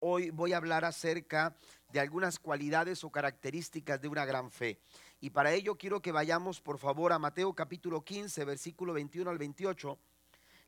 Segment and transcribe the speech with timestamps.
[0.00, 1.56] hoy voy a hablar acerca
[1.92, 4.80] de algunas cualidades o características de una gran fe.
[5.20, 9.38] Y para ello quiero que vayamos por favor a Mateo capítulo 15, versículo 21 al
[9.38, 9.98] 28.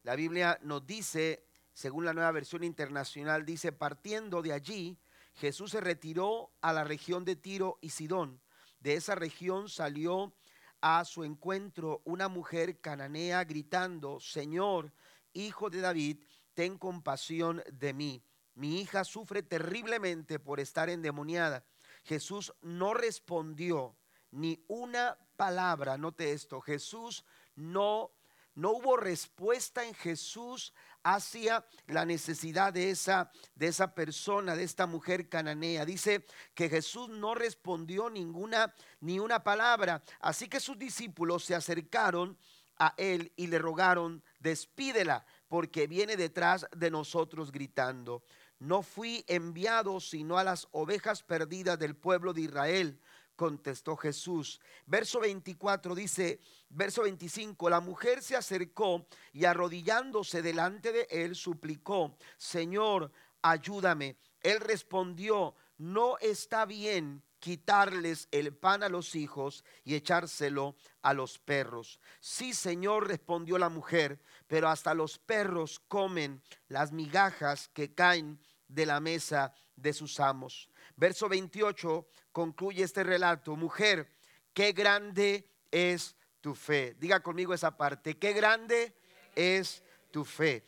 [0.02, 4.98] La Biblia nos dice, según la nueva versión internacional, dice, partiendo de allí,
[5.34, 8.40] Jesús se retiró a la región de Tiro y Sidón.
[8.80, 10.34] De esa región salió
[10.80, 14.92] a su encuentro una mujer cananea gritando, Señor,
[15.32, 16.18] hijo de David,
[16.54, 18.22] ten compasión de mí.
[18.54, 21.64] Mi hija sufre terriblemente por estar endemoniada.
[22.04, 23.96] Jesús no respondió
[24.30, 28.12] ni una palabra, note esto, Jesús no
[28.54, 34.86] no hubo respuesta en Jesús hacia la necesidad de esa de esa persona, de esta
[34.86, 35.84] mujer cananea.
[35.84, 42.38] Dice que Jesús no respondió ninguna ni una palabra, así que sus discípulos se acercaron
[42.76, 48.22] a él y le rogaron, "Despídela, porque viene detrás de nosotros gritando."
[48.62, 53.00] No fui enviado sino a las ovejas perdidas del pueblo de Israel,
[53.34, 54.60] contestó Jesús.
[54.86, 56.38] Verso 24 dice,
[56.68, 63.10] verso 25, la mujer se acercó y arrodillándose delante de él suplicó, Señor,
[63.42, 64.16] ayúdame.
[64.40, 71.40] Él respondió, no está bien quitarles el pan a los hijos y echárselo a los
[71.40, 71.98] perros.
[72.20, 78.38] Sí, Señor, respondió la mujer, pero hasta los perros comen las migajas que caen
[78.72, 80.68] de la mesa de sus amos.
[80.96, 83.56] Verso 28 concluye este relato.
[83.56, 84.10] Mujer,
[84.52, 86.94] qué grande es tu fe.
[86.98, 88.18] Diga conmigo esa parte.
[88.18, 88.94] Qué grande
[89.34, 90.64] es tu fe.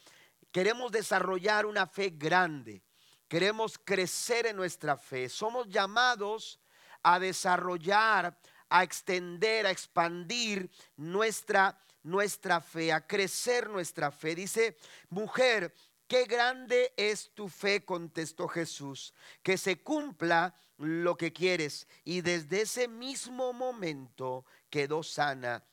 [0.50, 2.82] Queremos desarrollar una fe grande.
[3.28, 5.28] Queremos crecer en nuestra fe.
[5.28, 6.60] Somos llamados
[7.02, 8.38] a desarrollar,
[8.68, 14.34] a extender, a expandir nuestra nuestra fe, a crecer nuestra fe.
[14.34, 14.76] Dice,
[15.08, 15.74] mujer,
[16.06, 21.88] Qué grande es tu fe, contestó Jesús, que se cumpla lo que quieres.
[22.04, 25.64] Y desde ese mismo momento quedó sana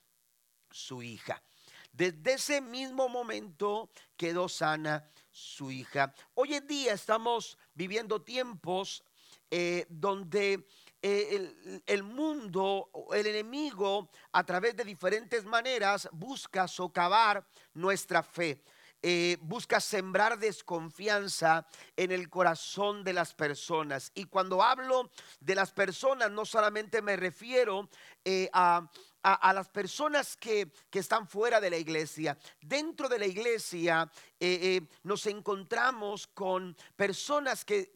[0.69, 1.43] su hija.
[1.91, 6.13] Desde ese mismo momento quedó sana su hija.
[6.33, 9.03] Hoy en día estamos viviendo tiempos
[9.49, 10.65] eh, donde
[11.01, 18.63] eh, el, el, mundo, el enemigo, a través de diferentes maneras, busca socavar nuestra fe.
[19.03, 21.65] Eh, busca sembrar desconfianza
[21.97, 24.11] en el corazón de las personas.
[24.13, 27.89] Y cuando hablo de las personas, no solamente me refiero
[28.23, 28.91] eh, a
[29.23, 32.37] a, las personas que, están fuera de la iglesia.
[32.61, 34.09] Dentro de la iglesia
[34.39, 37.91] eh, eh, nos encontramos con personas que,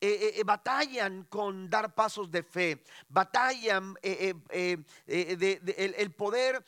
[0.00, 6.64] eh, batallan con dar pasos de fe, batallan el, el, poder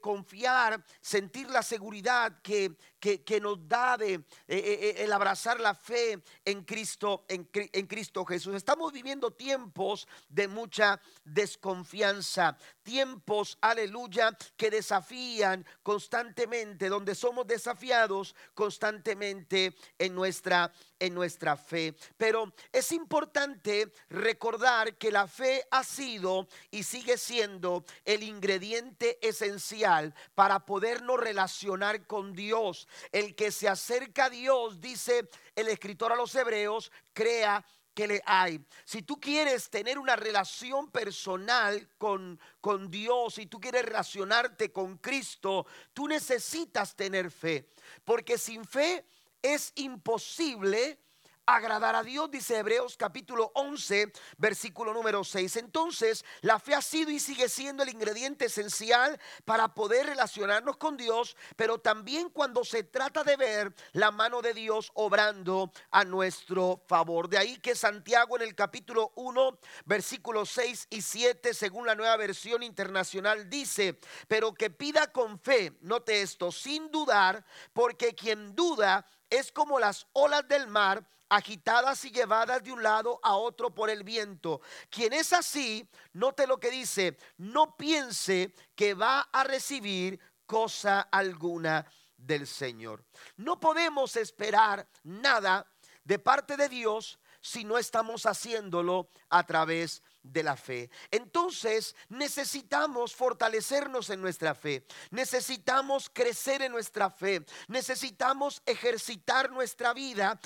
[0.00, 7.24] confiar, sentir la seguridad que, que, nos da de el abrazar la fe en Cristo,
[7.28, 8.54] en, en Cristo Jesús.
[8.54, 19.74] Estamos viviendo tiempos de mucha desconfianza, tiempos, aleluya, que desafían constantemente, donde somos desafiados constantemente
[19.98, 20.72] en nuestra
[21.04, 21.94] en nuestra fe.
[22.16, 30.14] Pero es importante recordar que la fe ha sido y sigue siendo el ingrediente esencial
[30.34, 32.88] para podernos relacionar con Dios.
[33.12, 38.22] El que se acerca a Dios, dice el escritor a los hebreos, crea que le
[38.26, 38.60] hay.
[38.84, 44.98] Si tú quieres tener una relación personal con, con Dios, si tú quieres relacionarte con
[44.98, 47.70] Cristo, tú necesitas tener fe.
[48.04, 49.06] Porque sin fe
[49.40, 50.98] es imposible
[51.46, 55.56] agradar a Dios, dice Hebreos capítulo 11, versículo número 6.
[55.56, 60.96] Entonces, la fe ha sido y sigue siendo el ingrediente esencial para poder relacionarnos con
[60.96, 66.82] Dios, pero también cuando se trata de ver la mano de Dios obrando a nuestro
[66.86, 67.28] favor.
[67.28, 72.16] De ahí que Santiago en el capítulo 1, versículos 6 y 7, según la nueva
[72.16, 79.06] versión internacional, dice, pero que pida con fe, note esto, sin dudar, porque quien duda
[79.30, 81.04] es como las olas del mar
[81.34, 84.60] agitadas y llevadas de un lado a otro por el viento.
[84.90, 91.86] Quien es así, note lo que dice, no piense que va a recibir cosa alguna
[92.16, 93.04] del Señor.
[93.36, 95.66] No podemos esperar nada
[96.04, 100.90] de parte de Dios si no estamos haciéndolo a través de la fe.
[101.10, 110.38] Entonces necesitamos fortalecernos en nuestra fe, necesitamos crecer en nuestra fe, necesitamos ejercitar nuestra vida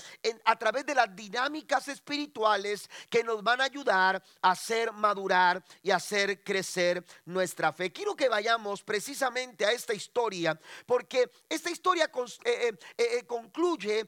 [0.45, 5.91] a través de las dinámicas espirituales que nos van a ayudar a hacer madurar y
[5.91, 7.93] hacer crecer nuestra fe.
[7.93, 12.11] Quiero que vayamos precisamente a esta historia porque esta historia
[12.45, 14.07] eh, eh, eh, concluye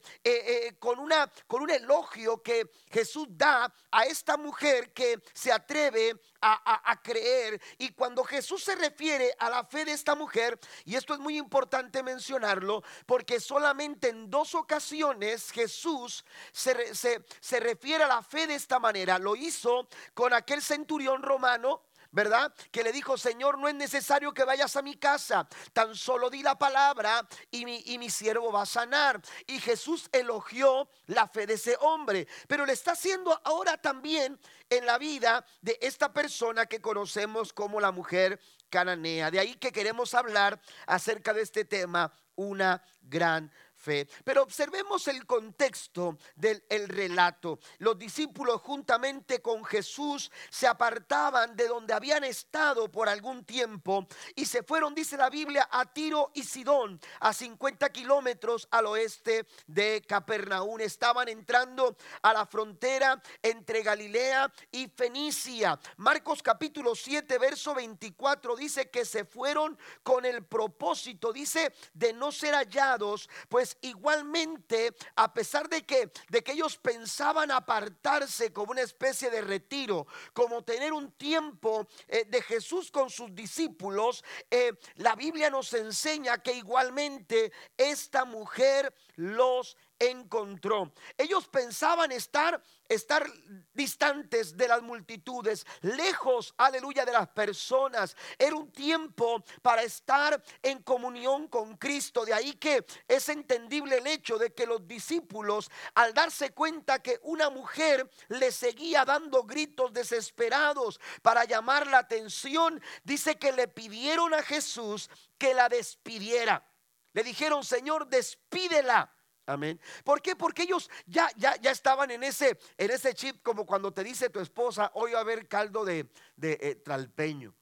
[0.79, 6.99] con, una, con un elogio que Jesús da a esta mujer que se atreve a,
[7.03, 7.61] creer.
[7.77, 11.37] Y cuando Jesús se refiere a la fe de esta mujer, y esto es muy
[11.37, 18.55] importante mencionarlo, porque solamente en dos ocasiones Jesús se, se refiere a la fe de
[18.55, 19.19] esta manera.
[19.19, 21.81] Lo hizo con aquel centurión romano
[22.11, 22.53] ¿verdad?
[22.71, 26.43] Que le dijo, Señor, no es necesario que vayas a mi casa, tan solo di
[26.43, 29.21] la palabra y mi, y mi siervo va a sanar.
[29.47, 34.85] Y Jesús elogió la fe de ese hombre, pero le está haciendo ahora también en
[34.85, 39.29] la vida de esta persona que conocemos como la mujer cananea.
[39.31, 44.07] De ahí que queremos hablar acerca de este tema, una gran fe.
[44.23, 47.59] Pero observemos el contexto del relato.
[47.79, 54.45] Los discípulos juntamente con Jesús se apartaban de donde habían estado por algún tiempo y
[54.45, 60.03] se fueron, dice la Biblia, a Tiro y Sidón, a 50 kilómetros al oeste de
[60.07, 60.79] Capernaum.
[60.79, 65.79] Estaban entrando a la frontera entre Galilea y Fenicia.
[65.97, 72.31] Marcos capítulo 7, verso 24 dice que se fueron con el propósito, dice, de no
[72.31, 78.81] ser hallados, pues igualmente, a pesar de que, de que ellos pensaban apartarse como una
[78.81, 85.15] especie de retiro, como tener un tiempo eh, de Jesús con sus discípulos, eh, la
[85.15, 89.77] Biblia nos enseña que igualmente esta mujer los
[90.09, 90.91] encontró.
[91.17, 92.61] Ellos pensaban estar
[92.93, 93.25] estar
[93.73, 98.15] distantes de las multitudes, lejos, aleluya, de las personas.
[98.37, 102.25] Era un tiempo para estar en comunión con Cristo.
[102.25, 107.19] De ahí que es entendible el hecho de que los discípulos, al darse cuenta que
[107.23, 114.33] una mujer le seguía dando gritos desesperados para llamar la atención, dice que le pidieron
[114.33, 116.67] a Jesús que la despidiera.
[117.13, 119.13] Le dijeron, Señor, despídela.
[119.45, 119.79] Amén.
[120.03, 120.35] ¿Por qué?
[120.35, 124.29] Porque ellos ya, ya, ya estaban en ese, en ese chip como cuando te dice
[124.29, 127.55] tu esposa, hoy va a haber caldo de, de eh, tralpeño.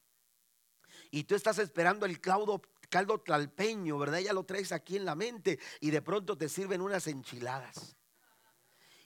[1.11, 4.19] Y tú estás esperando el caldo, caldo tralpeño, ¿verdad?
[4.19, 7.95] Ya lo traes aquí en la mente y de pronto te sirven unas enchiladas.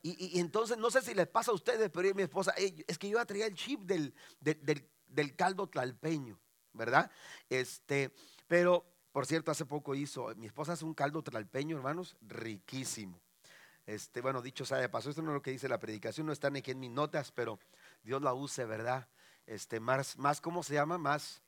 [0.02, 3.20] Y, entonces no sé si les pasa a ustedes, pero mi esposa, es que yo
[3.20, 6.38] ya traía el chip del, del, del caldo tlalpeño,
[6.74, 7.10] ¿verdad?
[7.48, 8.14] Este,
[8.48, 13.22] pero por cierto, hace poco hizo, mi esposa hace un caldo tralpeño, hermanos, riquísimo.
[13.86, 16.34] Este, bueno, dicho sea de paso, esto no es lo que dice la predicación, no
[16.34, 17.60] están aquí en mis notas, pero
[18.04, 19.08] Dios la use, ¿verdad?
[19.46, 20.98] Este, más, más, ¿cómo se llama?
[20.98, 21.43] Más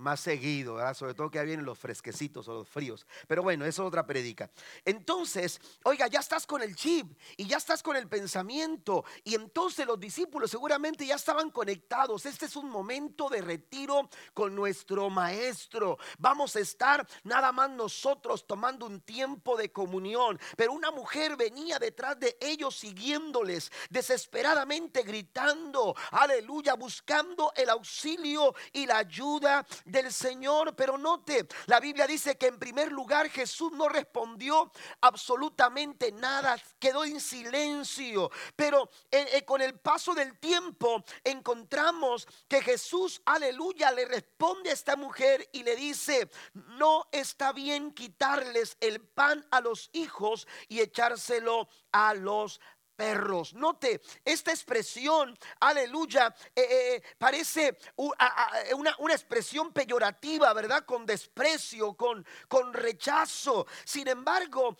[0.00, 3.06] más seguido, sobre todo que vienen los fresquecitos o los fríos.
[3.28, 4.50] Pero bueno, eso es otra predica.
[4.84, 9.04] Entonces, oiga, ya estás con el chip y ya estás con el pensamiento.
[9.24, 12.26] Y entonces los discípulos seguramente ya estaban conectados.
[12.26, 15.98] Este es un momento de retiro con nuestro maestro.
[16.18, 20.40] Vamos a estar nada más nosotros tomando un tiempo de comunión.
[20.56, 28.86] Pero una mujer venía detrás de ellos siguiéndoles, desesperadamente gritando, aleluya, buscando el auxilio y
[28.86, 30.74] la ayuda del Señor.
[30.76, 34.70] Pero note, la Biblia dice que en primer lugar Jesús no respondió
[35.00, 38.30] absolutamente nada, quedó en silencio.
[38.56, 38.90] Pero
[39.46, 45.62] con el paso del tiempo encontramos que Jesús, aleluya, le responde a esta mujer y
[45.62, 52.60] le dice, no está bien quitarles el pan a los hijos y echárselo a los
[53.00, 53.54] perros.
[53.54, 60.84] Note, esta expresión, aleluya, eh, eh, eh, parece una, una, expresión peyorativa, ¿verdad?
[60.84, 63.66] Con desprecio, con, con rechazo.
[63.86, 64.76] Sin embargo,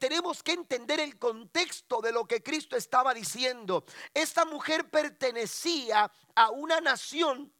[0.00, 3.84] tenemos que entender el contexto de lo que Cristo estaba diciendo.
[4.12, 7.54] Esta mujer pertenecía a una nación,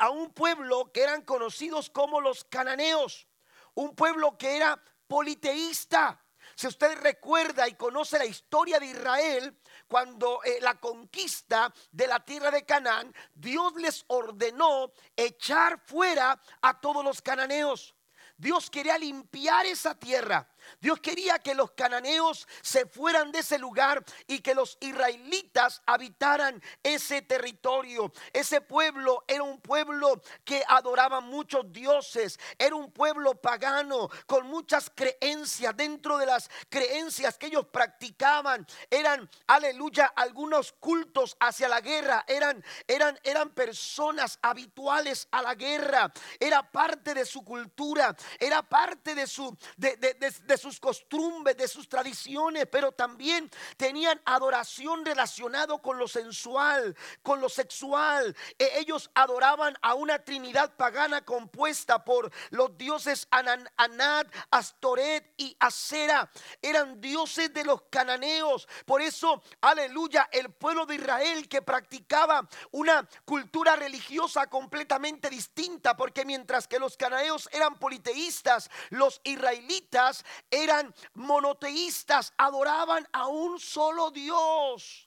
[0.00, 3.28] a un pueblo que eran conocidos como los cananeos,
[3.74, 6.25] un pueblo que era politeísta
[6.56, 12.24] si usted recuerda y conoce la historia de Israel, cuando eh, la conquista de la
[12.24, 17.94] tierra de Canaán, Dios les ordenó echar fuera a todos los cananeos.
[18.38, 20.48] Dios quería limpiar esa tierra.
[20.80, 26.62] Dios quería que los cananeos se fueran de ese lugar y que los israelitas habitaran
[26.82, 28.12] ese territorio.
[28.32, 34.90] Ese pueblo era un pueblo que adoraba muchos dioses, era un pueblo pagano con muchas
[34.94, 35.76] creencias.
[35.76, 42.64] Dentro de las creencias que ellos practicaban eran, aleluya, algunos cultos hacia la guerra, eran,
[42.86, 49.26] eran, eran personas habituales a la guerra, era parte de su cultura, era parte de,
[49.26, 56.08] su, de, de sus costumbres, de sus tradiciones, pero también tenían adoración relacionado con lo
[56.08, 58.36] sensual, con lo sexual.
[58.58, 66.30] E, ellos adoraban a una trinidad pagana compuesta por los dioses Anad, Astoret y Acera.
[66.62, 68.68] Eran dioses de los cananeos.
[68.84, 76.24] Por eso, aleluya, el pueblo de Israel que practicaba una cultura religiosa completamente distinta, porque
[76.24, 85.06] mientras que los cananeos eran politeístas, los israelitas eran monoteístas, adoraban a un solo Dios.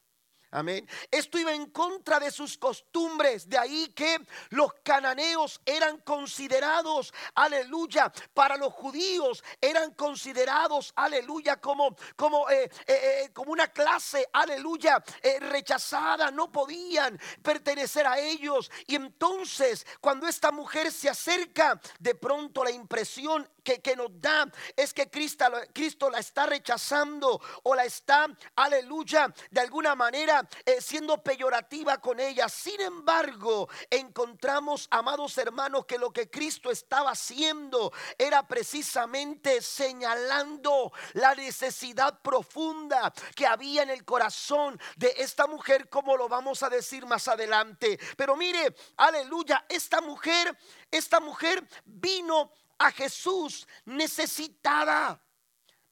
[0.52, 0.90] Amén.
[1.12, 3.48] Esto iba en contra de sus costumbres.
[3.48, 4.20] De ahí que
[4.50, 12.72] los cananeos eran considerados, aleluya, para los judíos eran considerados, aleluya, como, como, eh, eh,
[12.88, 15.04] eh, como una clase, aleluya,
[15.40, 16.32] rechazada.
[16.32, 18.72] No podían pertenecer a ellos.
[18.88, 24.94] Y entonces, cuando esta mujer se acerca, de pronto la impresión que, nos da es
[24.94, 31.22] que Cristo, Cristo la está rechazando o la está, aleluya, de alguna manera eh, siendo
[31.22, 32.50] peyorativa con ella.
[32.50, 41.36] Sin embargo, encontramos, amados hermanos, que lo que Cristo estaba haciendo era precisamente señalando la
[41.36, 47.06] necesidad profunda que había en el corazón de esta mujer, como lo vamos a decir
[47.06, 48.00] más adelante.
[48.18, 50.58] Pero mire, aleluya, esta mujer,
[50.92, 55.22] esta mujer vino a Jesús necesitada.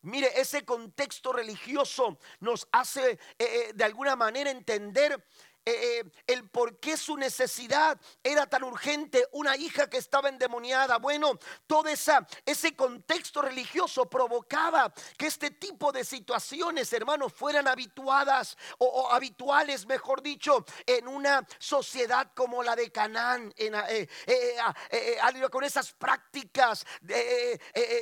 [0.02, 5.22] Mire, ese contexto religioso nos hace eh, eh, de alguna manera entender
[5.68, 10.98] eh, eh, el por qué su necesidad era tan urgente, una hija que estaba endemoniada.
[10.98, 18.58] Bueno, todo esa, ese contexto religioso provocaba que este tipo de situaciones, hermanos, fueran habituadas
[18.78, 24.08] o, habituales, mejor dicho, en una sociedad como la de Canaán, en, eh,
[25.52, 26.86] con esas prácticas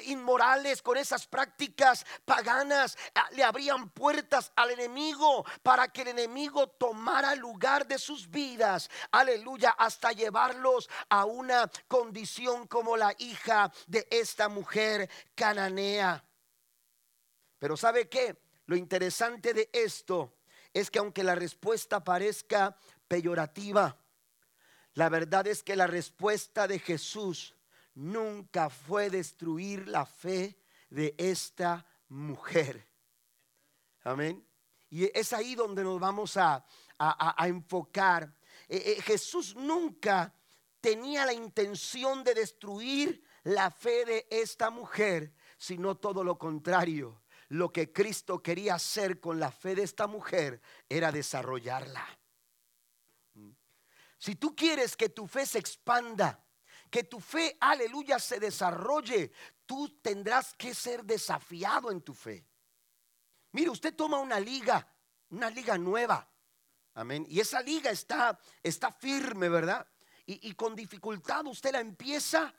[0.03, 2.95] inmorales, con esas prácticas paganas,
[3.31, 7.54] le abrían puertas al enemigo para que el enemigo tomara lugar
[7.87, 15.09] de sus vidas, aleluya, hasta llevarlos a una condición como la hija de esta mujer
[15.33, 16.23] cananea.
[17.57, 18.37] Pero ¿sabe qué?
[18.65, 20.37] Lo interesante de esto
[20.73, 23.97] es que aunque la respuesta parezca peyorativa,
[24.93, 27.55] la verdad es que la respuesta de Jesús
[27.93, 30.57] nunca fue destruir la fe
[30.89, 32.87] de esta mujer.
[34.03, 34.45] Amén.
[34.89, 36.63] Y es ahí donde nos vamos a,
[36.99, 38.35] a, enfocar.
[38.67, 40.33] Eh, eh, Jesús nunca
[40.79, 47.23] tenía la intención de destruir la fe de esta mujer, sino todo lo contrario.
[47.49, 52.05] Lo que Cristo quería hacer con la fe de esta mujer era desarrollarla.
[54.17, 56.43] Si tú quieres que tu fe se expanda,
[56.89, 59.31] que tu fe, aleluya, se desarrolle,
[59.65, 62.47] tú tendrás que ser desafiado en tu fe.
[63.51, 64.87] Mire, usted toma una liga,
[65.29, 66.27] una liga nueva,
[66.95, 67.25] Amén.
[67.29, 69.85] Y esa liga está, está firme, ¿verdad?
[70.25, 72.51] Y, con dificultad usted la empieza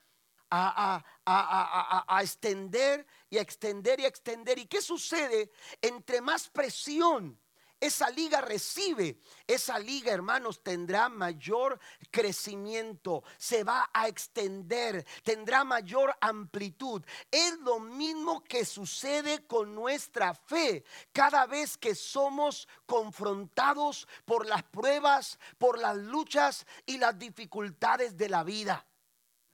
[0.51, 4.59] a, a, extender y a extender y a extender.
[4.59, 5.51] ¿Y qué sucede?
[5.83, 7.41] Entre más presión
[7.81, 11.79] esa liga recibe, esa liga, hermanos, tendrá mayor
[12.11, 17.05] crecimiento, se va a extender, tendrá mayor amplitud.
[17.31, 24.63] Es lo mismo que sucede con nuestra fe cada vez que somos confrontados por las
[24.63, 28.87] pruebas, por las luchas y las dificultades de la vida.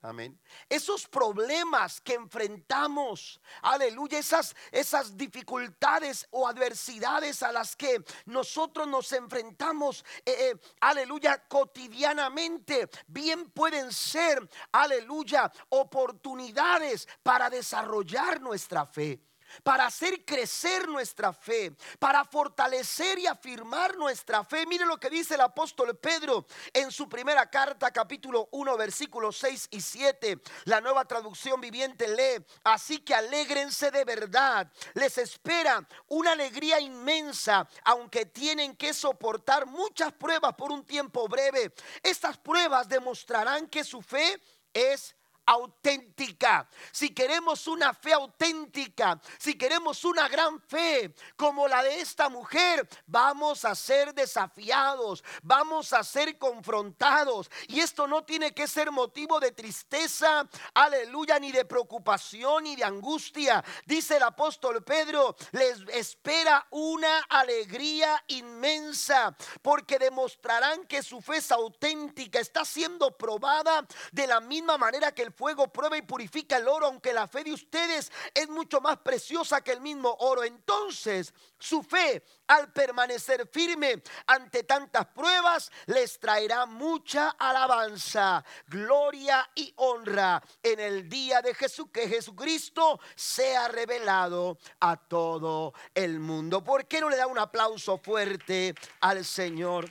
[0.04, 0.36] Amén.
[0.68, 9.12] Esos problemas que enfrentamos, aleluya, esas, esas dificultades o adversidades a las que nosotros nos
[9.12, 19.31] enfrentamos, eh, eh, aleluya, cotidianamente, bien pueden ser, aleluya, oportunidades para desarrollar nuestra fe
[19.62, 24.66] para hacer crecer nuestra fe, para fortalecer y afirmar nuestra fe.
[24.66, 29.68] Mire lo que dice el apóstol Pedro en su primera carta, capítulo 1, versículos 6
[29.70, 30.40] y 7.
[30.64, 34.70] La nueva traducción viviente lee, así que alégrense de verdad.
[34.94, 41.72] Les espera una alegría inmensa, aunque tienen que soportar muchas pruebas por un tiempo breve.
[42.02, 44.40] Estas pruebas demostrarán que su fe
[44.72, 45.14] es
[45.46, 46.68] auténtica.
[46.90, 52.88] Si queremos una fe auténtica, si queremos una gran fe como la de esta mujer,
[53.06, 57.50] vamos a ser desafiados, vamos a ser confrontados.
[57.68, 62.84] Y esto no tiene que ser motivo de tristeza, aleluya, ni de preocupación, ni de
[62.84, 63.64] angustia.
[63.86, 71.50] Dice el apóstol Pedro, les espera una alegría inmensa, porque demostrarán que su fe es
[71.52, 76.68] auténtica, está siendo probada de la misma manera que el fuego prueba y purifica el
[76.68, 80.44] oro, aunque la fe de ustedes es mucho más preciosa que el mismo oro.
[80.44, 89.72] Entonces, su fe, al permanecer firme ante tantas pruebas, les traerá mucha alabanza, gloria y
[89.76, 96.62] honra en el día de Jesús, que Jesucristo sea revelado a todo el mundo.
[96.62, 99.90] ¿Por qué no le da un aplauso fuerte al Señor?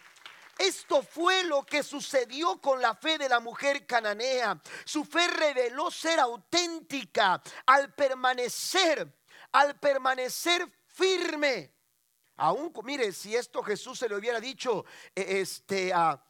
[0.61, 4.61] Esto fue lo que sucedió con la fe de la mujer cananea.
[4.85, 9.11] Su fe reveló ser auténtica al permanecer,
[9.53, 11.73] al permanecer firme.
[12.35, 16.23] Aún, mire, si esto Jesús se lo hubiera dicho e, este, a,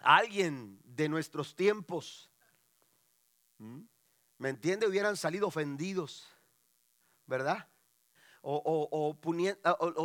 [0.00, 2.28] alguien de nuestros tiempos,
[3.58, 4.88] ¿me entiende?
[4.88, 6.26] Hubieran salido ofendidos,
[7.26, 7.68] ¿verdad?
[8.48, 9.16] O,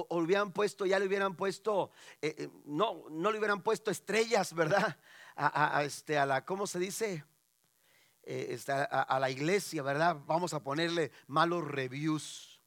[0.10, 4.54] o, hubieran puesto, ya le hubieran puesto, eh, eh, no, no le hubieran puesto estrellas,
[4.54, 4.98] ¿verdad?
[5.36, 7.24] A, este, a la, ¿cómo se dice?
[8.24, 10.18] Eh, este, a, la iglesia, ¿verdad?
[10.26, 12.62] Vamos a ponerle malos reviews.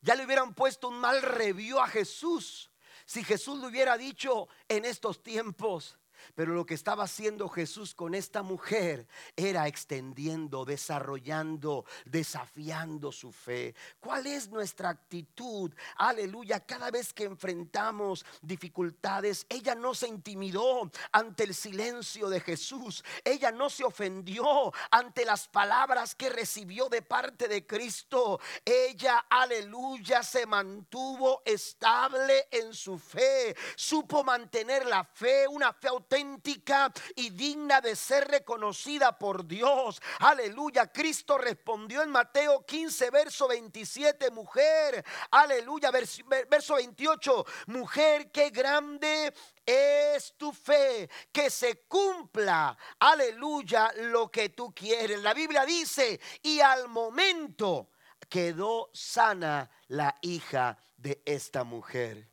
[0.00, 2.70] Ya le hubieran puesto un mal review a Jesús.
[3.04, 5.98] Si Jesús le hubiera dicho en estos tiempos,
[6.34, 13.74] pero lo que estaba haciendo Jesús con esta mujer era extendiendo, desarrollando, desafiando su fe.
[14.00, 15.72] ¿Cuál es nuestra actitud?
[15.96, 16.60] Aleluya.
[16.60, 23.04] Cada vez que enfrentamos dificultades, ella no se intimidó ante el silencio de Jesús.
[23.24, 28.40] Ella no se ofendió ante las palabras que recibió de parte de Cristo.
[28.64, 33.56] Ella, aleluya, se mantuvo estable en su fe.
[33.76, 40.00] Supo mantener la fe, una fe auténtica auténtica y digna de ser reconocida por Dios.
[40.18, 40.92] Aleluya.
[40.92, 45.04] Cristo respondió en Mateo 15, verso 27, mujer.
[45.30, 45.90] Aleluya.
[45.90, 49.32] Verso 28, mujer, qué grande
[49.64, 55.22] es tu fe, que se cumpla, aleluya, lo que tú quieres.
[55.22, 57.90] La Biblia dice, y al momento
[58.28, 62.28] quedó sana la hija de esta mujer.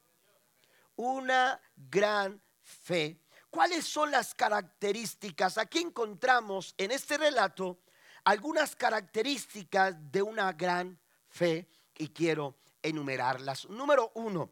[0.95, 5.57] Una gran fe ¿Cuáles son las características?
[5.57, 7.79] Aquí encontramos en este relato
[8.23, 13.67] algunas características de una gran fe y quiero enumerarlas.
[13.67, 14.51] Número uno,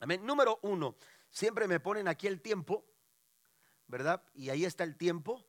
[0.00, 0.24] amén.
[0.24, 0.96] Número uno,
[1.30, 2.86] siempre me ponen aquí el tiempo,
[3.86, 4.22] ¿verdad?
[4.34, 5.44] Y ahí está el tiempo.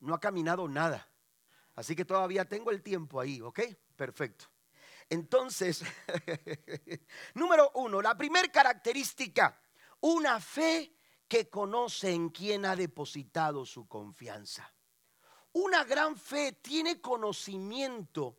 [0.00, 1.08] No ha caminado nada.
[1.74, 3.60] Así que todavía tengo el tiempo ahí, ¿ok?
[3.96, 4.46] Perfecto.
[5.10, 5.84] Entonces,
[7.34, 9.60] número uno, la primera característica,
[10.00, 10.97] una fe
[11.28, 14.72] que conoce en quién ha depositado su confianza.
[15.52, 18.38] Una gran fe tiene conocimiento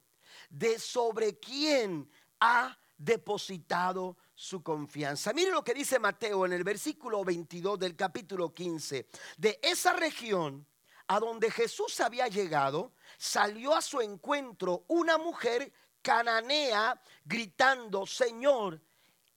[0.49, 5.34] de sobre quién ha depositado su confianza.
[5.34, 9.08] Mire lo que dice Mateo en el versículo 22 del capítulo 15.
[9.38, 10.65] De esa región
[11.08, 18.82] a donde Jesús había llegado, salió a su encuentro una mujer cananea gritando, Señor,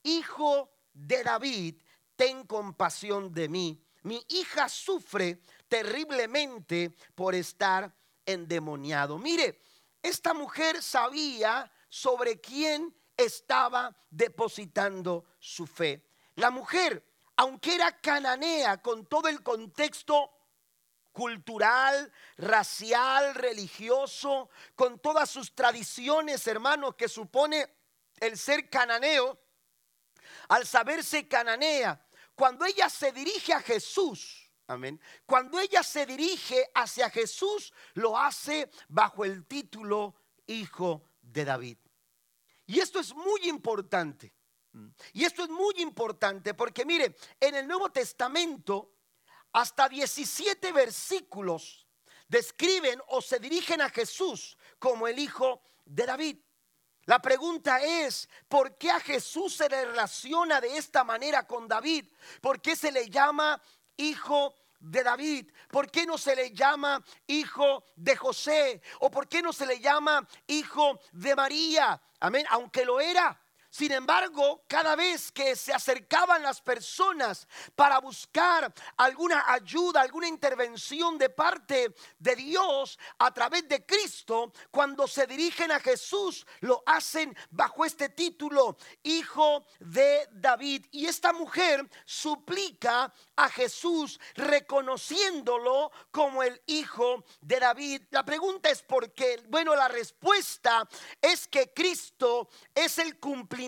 [0.02, 1.76] hijo de David,
[2.16, 3.84] ten compasión de mí.
[4.02, 7.94] Mi hija sufre terriblemente por estar
[8.26, 9.18] endemoniado.
[9.18, 9.62] Mire,
[10.02, 16.04] esta mujer sabía sobre quién estaba depositando su fe.
[16.36, 17.04] La mujer,
[17.36, 20.30] aunque era cananea con todo el contexto
[21.12, 27.68] cultural, racial, religioso, con todas sus tradiciones, hermanos, que supone
[28.18, 29.38] el ser cananeo,
[30.52, 31.98] al saberse cananea,
[32.34, 38.70] cuando ella se dirige a Jesús, amén, cuando ella se dirige hacia Jesús, lo hace
[38.88, 40.14] bajo el título
[40.46, 41.78] Hijo de David.
[42.66, 44.34] Y esto es muy importante.
[45.14, 48.92] Y esto es muy importante porque mire, en el Nuevo Testamento,
[49.52, 51.86] hasta 17 versículos
[52.28, 56.36] describen o se dirigen a Jesús como el Hijo de David.
[57.06, 62.06] La pregunta es, ¿por qué a Jesús se le relaciona de esta manera con David?
[62.40, 63.60] ¿Por qué se le llama
[63.96, 65.50] hijo de David?
[65.68, 68.82] ¿Por qué no se le llama hijo de José?
[69.00, 72.00] ¿O por qué no se le llama hijo de María?
[72.20, 73.41] Amén, aunque lo era.
[73.72, 81.16] Sin embargo, cada vez que se acercaban las personas para buscar alguna ayuda, alguna intervención
[81.16, 87.34] de parte de Dios a través de Cristo, cuando se dirigen a Jesús, lo hacen
[87.48, 90.84] bajo este título, Hijo de David.
[90.90, 98.02] Y esta mujer suplica a Jesús reconociéndolo como el Hijo de David.
[98.10, 99.42] La pregunta es por qué.
[99.48, 100.86] Bueno, la respuesta
[101.22, 103.61] es que Cristo es el cumplimiento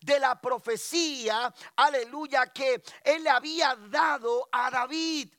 [0.00, 5.32] de la profecía, aleluya, que él le había dado a David.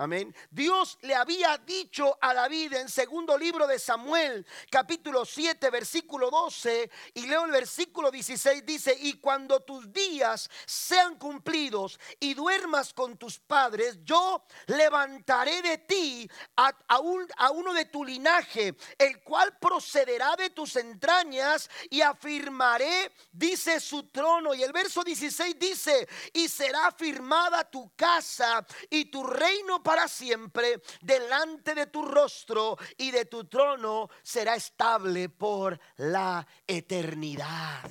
[0.00, 0.32] Amén.
[0.48, 6.88] Dios le había dicho a David en segundo libro de Samuel, capítulo 7, versículo 12,
[7.14, 13.16] y leo el versículo 16, dice, y cuando tus días sean cumplidos y duermas con
[13.16, 20.36] tus padres, yo levantaré de ti a, a uno de tu linaje, el cual procederá
[20.36, 24.54] de tus entrañas y afirmaré, dice su trono.
[24.54, 30.82] Y el verso 16 dice, y será afirmada tu casa y tu reino para siempre
[31.00, 37.90] delante de tu rostro y de tu trono será estable por la eternidad.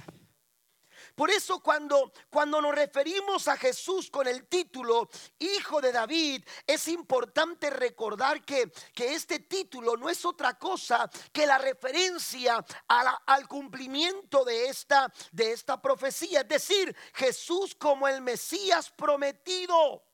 [1.16, 6.88] Por eso cuando, cuando nos referimos a Jesús con el título Hijo de David, es
[6.88, 14.46] importante recordar que, que este título no es otra cosa que la referencia al cumplimiento
[14.46, 16.42] de esta, de esta profecía.
[16.42, 20.07] Es decir, Jesús como el Mesías prometido.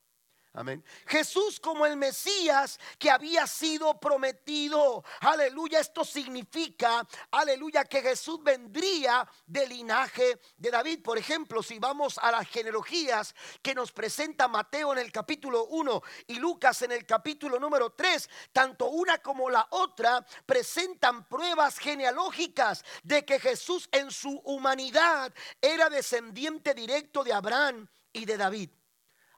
[0.56, 0.86] Amén.
[1.08, 5.04] Jesús como el Mesías que había sido prometido.
[5.22, 5.80] Aleluya.
[5.80, 11.02] Esto significa, aleluya, que Jesús vendría del linaje de David.
[11.02, 16.04] Por ejemplo, si vamos a las genealogías que nos presenta Mateo en el capítulo 1
[16.28, 22.86] y Lucas en el capítulo número 3, tanto una como la otra presentan pruebas genealógicas
[23.02, 28.70] de que Jesús en su humanidad era descendiente directo de Abraham y de David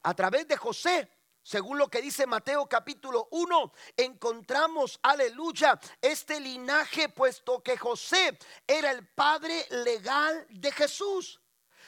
[0.05, 1.09] a través de José.
[1.41, 8.91] Según lo que dice Mateo capítulo 1, encontramos, aleluya, este linaje, puesto que José era
[8.91, 11.39] el padre legal de Jesús.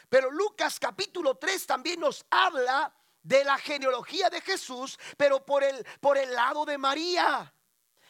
[0.09, 5.85] Pero Lucas capítulo 3 también nos habla de la genealogía de Jesús, pero por el,
[5.99, 7.53] por el lado de María.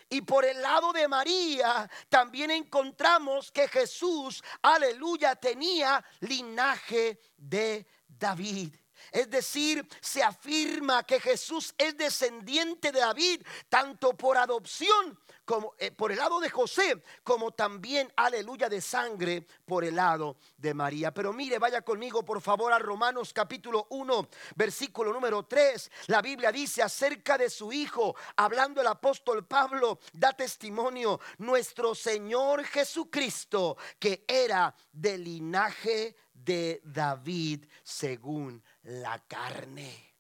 [0.10, 8.74] Y por el lado de María también encontramos que Jesús, aleluya, tenía linaje de David.
[9.12, 15.18] Es decir, se afirma que Jesús es descendiente de David, tanto por adopción
[15.48, 20.36] como eh, por el lado de José, como también, aleluya, de sangre por el lado
[20.58, 21.14] de María.
[21.14, 25.90] Pero mire, vaya conmigo por favor a Romanos capítulo 1, versículo número 3.
[26.08, 32.66] La Biblia dice acerca de su Hijo, hablando el apóstol Pablo, da testimonio, nuestro Señor
[32.66, 40.16] Jesucristo, que era del linaje de David según la carne.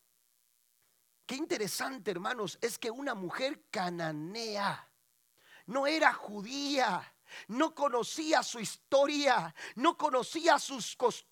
[1.25, 4.89] Qué interesante, hermanos, es que una mujer cananea
[5.65, 7.13] no era judía
[7.47, 11.26] no conocía su historia, no conocía sus costumbres,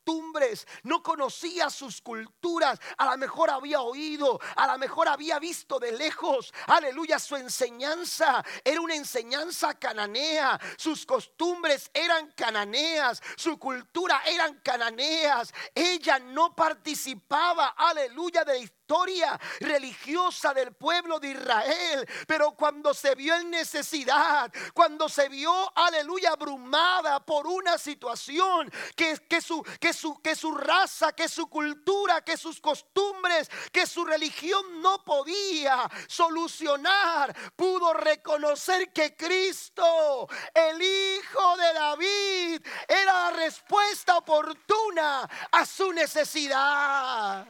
[0.83, 2.79] no conocía sus culturas.
[2.97, 6.53] A lo mejor había oído, a lo mejor había visto de lejos.
[6.67, 10.59] Aleluya, su enseñanza era una enseñanza cananea.
[10.77, 15.53] Sus costumbres eran cananeas, su cultura eran cananeas.
[15.73, 22.07] Ella no participaba, aleluya, de historia religiosa del pueblo de Israel.
[22.27, 29.17] Pero cuando se vio en necesidad, cuando se vio, aleluya, abrumada por una situación que,
[29.27, 34.05] que, su, que, su, que su raza, que su cultura, que sus costumbres, que su
[34.05, 44.17] religión no podía solucionar, pudo reconocer que Cristo, el Hijo de David, era la respuesta
[44.17, 47.47] oportuna a su necesidad.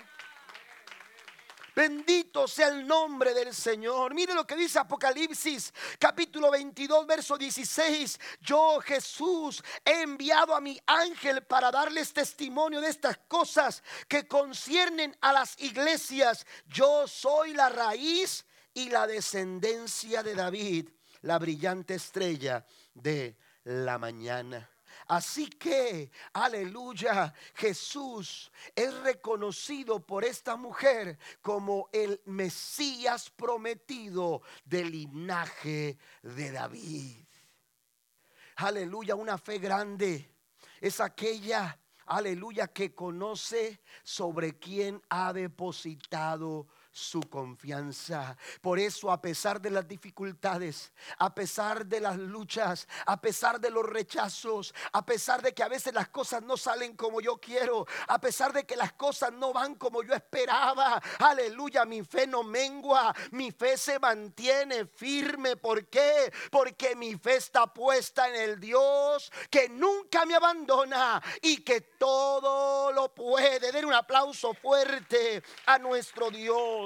[1.75, 4.13] Bendito sea el nombre del Señor.
[4.13, 8.17] Mire lo que dice Apocalipsis capítulo 22 verso 16.
[8.39, 15.17] Yo Jesús he enviado a mi ángel para darles testimonio de estas cosas que conciernen
[15.19, 16.45] a las iglesias.
[16.65, 20.89] Yo soy la raíz y la descendencia de David,
[21.23, 24.69] la brillante estrella de la mañana.
[25.07, 35.97] Así que, aleluya, Jesús es reconocido por esta mujer como el Mesías prometido del linaje
[36.23, 37.25] de David.
[38.57, 40.33] Aleluya, una fe grande
[40.81, 48.37] es aquella, aleluya, que conoce sobre quién ha depositado su confianza.
[48.61, 53.69] Por eso, a pesar de las dificultades, a pesar de las luchas, a pesar de
[53.69, 57.85] los rechazos, a pesar de que a veces las cosas no salen como yo quiero,
[58.07, 62.43] a pesar de que las cosas no van como yo esperaba, aleluya, mi fe no
[62.43, 65.57] mengua, mi fe se mantiene firme.
[65.57, 66.31] ¿Por qué?
[66.49, 72.93] Porque mi fe está puesta en el Dios que nunca me abandona y que todo
[72.93, 73.73] lo puede.
[73.73, 76.84] Den un aplauso fuerte a nuestro Dios.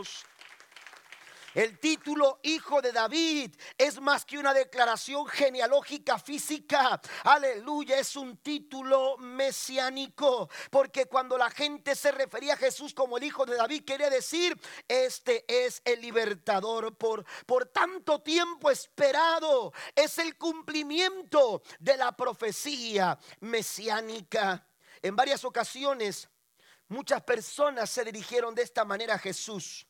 [1.55, 7.01] El título Hijo de David es más que una declaración genealógica física.
[7.23, 10.47] Aleluya, es un título mesiánico.
[10.69, 14.55] Porque cuando la gente se refería a Jesús como el Hijo de David, quiere decir,
[14.87, 19.73] este es el libertador por, por tanto tiempo esperado.
[19.95, 24.67] Es el cumplimiento de la profecía mesiánica.
[25.01, 26.29] En varias ocasiones,
[26.89, 29.88] muchas personas se dirigieron de esta manera a Jesús.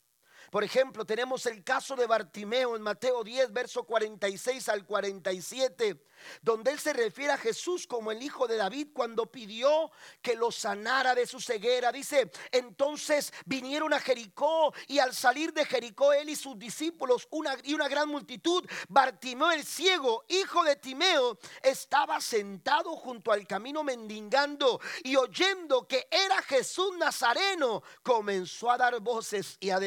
[0.52, 6.10] Por ejemplo, tenemos el caso de Bartimeo en Mateo 10, verso 46 al 47
[6.42, 10.52] donde él se refiere a Jesús como el hijo de David cuando pidió que lo
[10.52, 11.92] sanara de su ceguera.
[11.92, 17.28] Dice, entonces vinieron a Jericó y al salir de Jericó él y sus discípulos
[17.64, 23.84] y una gran multitud, Bartimeo el ciego, hijo de Timeo, estaba sentado junto al camino
[23.84, 29.80] mendigando y oyendo que era Jesús Nazareno, comenzó a dar voces y a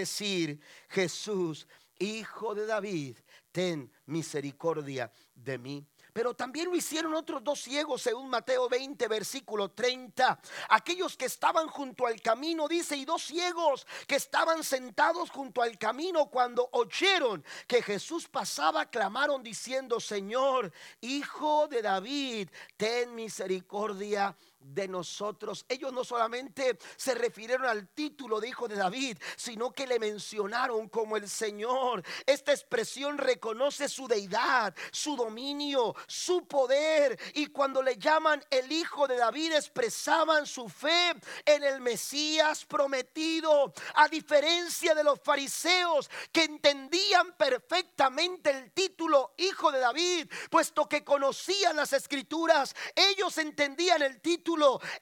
[0.88, 1.66] Jesús,
[1.98, 3.18] hijo de David,
[3.52, 5.86] ten misericordia de mí.
[6.12, 10.38] Pero también lo hicieron otros dos ciegos, según Mateo 20, versículo 30.
[10.68, 15.78] Aquellos que estaban junto al camino, dice, y dos ciegos que estaban sentados junto al
[15.78, 24.88] camino cuando oyeron que Jesús pasaba, clamaron diciendo, Señor, hijo de David, ten misericordia de
[24.88, 25.64] nosotros.
[25.68, 30.88] Ellos no solamente se refirieron al título de hijo de David, sino que le mencionaron
[30.88, 32.02] como el Señor.
[32.26, 37.18] Esta expresión reconoce su deidad, su dominio, su poder.
[37.34, 43.72] Y cuando le llaman el hijo de David, expresaban su fe en el Mesías prometido.
[43.94, 51.04] A diferencia de los fariseos que entendían perfectamente el título hijo de David, puesto que
[51.04, 54.51] conocían las escrituras, ellos entendían el título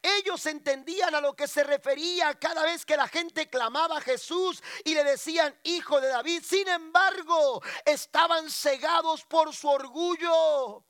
[0.03, 4.63] ellos entendían a lo que se refería cada vez que la gente clamaba a Jesús
[4.85, 6.43] y le decían, hijo de David.
[6.45, 10.85] Sin embargo, estaban cegados por su orgullo.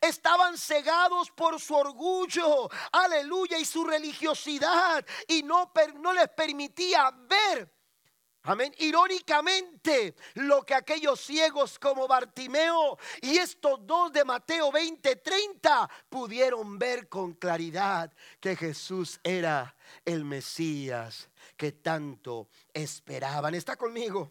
[0.00, 7.74] Estaban cegados por su orgullo, aleluya, y su religiosidad, y no, no les permitía ver
[8.46, 8.74] Amén.
[8.78, 16.78] Irónicamente, lo que aquellos ciegos como Bartimeo y estos dos de Mateo 20, 30 pudieron
[16.78, 23.54] ver con claridad que Jesús era el Mesías que tanto esperaban.
[23.54, 24.30] ¿Está conmigo?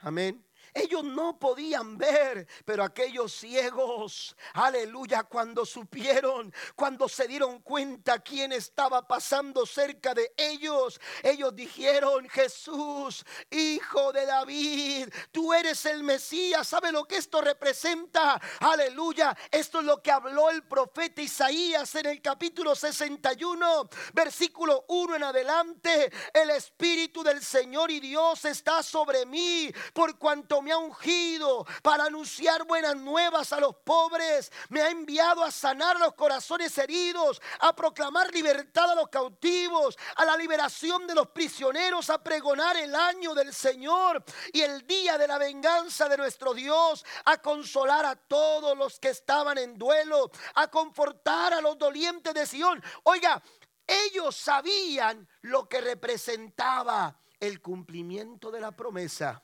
[0.00, 0.42] Amén.
[0.72, 8.52] Ellos no podían ver, pero aquellos ciegos, aleluya, cuando supieron, cuando se dieron cuenta quién
[8.52, 16.66] estaba pasando cerca de ellos, ellos dijeron, Jesús, hijo de David, tú eres el Mesías.
[16.66, 18.40] ¿Sabe lo que esto representa?
[18.60, 25.16] Aleluya, esto es lo que habló el profeta Isaías en el capítulo 61, versículo 1
[25.16, 26.12] en adelante.
[26.32, 32.04] El Espíritu del Señor y Dios está sobre mí, por cuanto me ha ungido para
[32.04, 37.74] anunciar buenas nuevas a los pobres, me ha enviado a sanar los corazones heridos, a
[37.74, 43.34] proclamar libertad a los cautivos, a la liberación de los prisioneros, a pregonar el año
[43.34, 48.76] del Señor y el día de la venganza de nuestro Dios, a consolar a todos
[48.76, 52.82] los que estaban en duelo, a confortar a los dolientes de Sión.
[53.04, 53.42] Oiga,
[53.86, 59.42] ellos sabían lo que representaba el cumplimiento de la promesa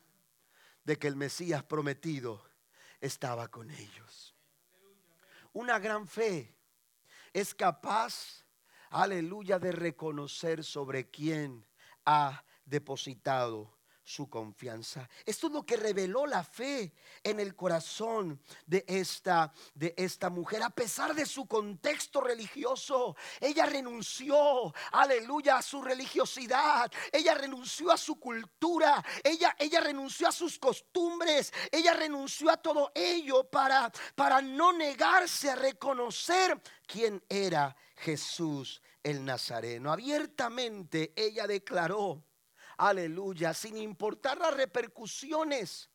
[0.91, 2.45] de que el Mesías prometido
[3.01, 4.35] estaba con ellos.
[5.53, 6.57] Una gran fe
[7.33, 8.45] es capaz,
[8.89, 11.65] aleluya, de reconocer sobre quién
[12.05, 13.79] ha depositado
[14.11, 15.09] su confianza.
[15.25, 16.93] Esto es lo que reveló la fe
[17.23, 23.17] en el corazón de esta de esta mujer a pesar de su contexto religioso.
[23.41, 26.91] Ella renunció, aleluya, a su religiosidad.
[27.13, 29.05] Ella renunció a su cultura.
[29.23, 31.53] Ella ella renunció a sus costumbres.
[31.71, 39.25] Ella renunció a todo ello para para no negarse a reconocer quién era Jesús el
[39.25, 39.93] Nazareno.
[39.93, 42.25] Abiertamente ella declaró
[42.81, 45.91] Aleluya, sin importar las repercusiones.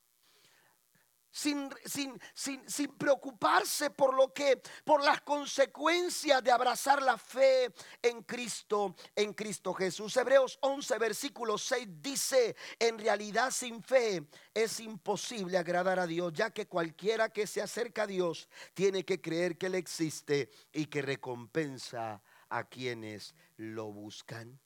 [1.32, 2.22] sin, sin,
[2.66, 9.34] sin, preocuparse por lo que, por las consecuencias de abrazar la fe en Cristo, en
[9.34, 10.16] Cristo Jesús.
[10.16, 16.52] Hebreos 11, versículo 6 dice, en realidad sin fe es imposible agradar a Dios, ya
[16.52, 21.02] que cualquiera que se acerca a Dios tiene que creer que Él existe y que
[21.02, 24.62] recompensa a quienes lo buscan.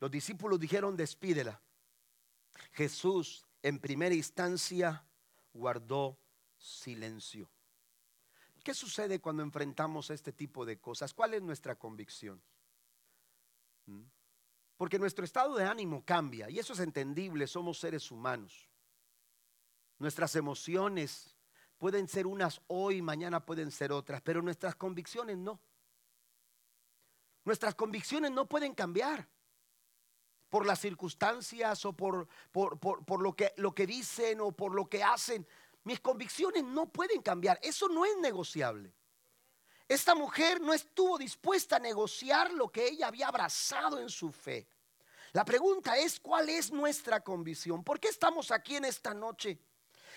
[0.00, 1.60] Los discípulos dijeron, despídela.
[2.72, 5.04] Jesús en primera instancia
[5.52, 6.18] guardó
[6.56, 7.48] silencio.
[8.62, 11.12] ¿Qué sucede cuando enfrentamos este tipo de cosas?
[11.12, 12.42] ¿Cuál es nuestra convicción?
[13.86, 14.02] ¿Mm?
[14.76, 18.68] Porque nuestro estado de ánimo cambia y eso es entendible, somos seres humanos.
[19.98, 21.36] Nuestras emociones
[21.78, 25.60] pueden ser unas hoy, mañana pueden ser otras, pero nuestras convicciones no.
[27.44, 29.28] Nuestras convicciones no pueden cambiar
[30.54, 35.02] por las circunstancias o por, por, lo, que, lo que dicen o por lo que
[35.02, 35.44] hacen.
[35.82, 37.58] Mis convicciones no pueden cambiar.
[37.60, 38.94] Eso no es negociable.
[39.88, 44.68] Esta mujer no estuvo dispuesta a negociar lo que ella había abrazado en su fe.
[45.32, 47.82] La pregunta es, ¿cuál es nuestra convicción?
[47.82, 49.58] ¿Por qué estamos aquí en esta noche?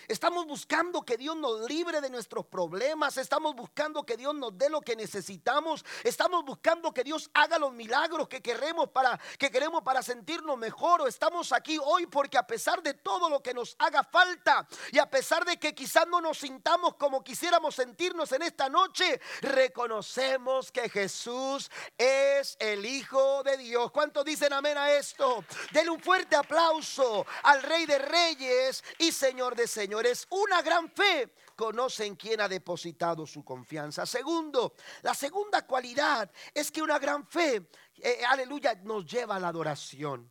[0.06, 3.16] Estamos buscando que Dios nos libre de nuestros problemas.
[3.16, 5.84] Estamos buscando que Dios nos dé lo que necesitamos.
[6.04, 11.02] Estamos buscando que Dios haga los milagros que queremos para que queremos para sentirnos mejor.
[11.02, 14.98] O estamos aquí hoy porque a pesar de todo lo que nos haga falta y
[14.98, 20.70] a pesar de que quizás no nos sintamos como quisiéramos sentirnos en esta noche, reconocemos
[20.70, 23.90] que Jesús es el Hijo de Dios.
[23.90, 25.44] ¿Cuántos dicen amén a esto?
[25.72, 30.90] Denle un fuerte aplauso al Rey de Reyes y Señor de Señores señores, una gran
[30.90, 34.04] fe conocen quién ha depositado su confianza.
[34.04, 39.48] Segundo, la segunda cualidad es que una gran fe, eh, aleluya, nos lleva a la
[39.48, 40.30] adoración.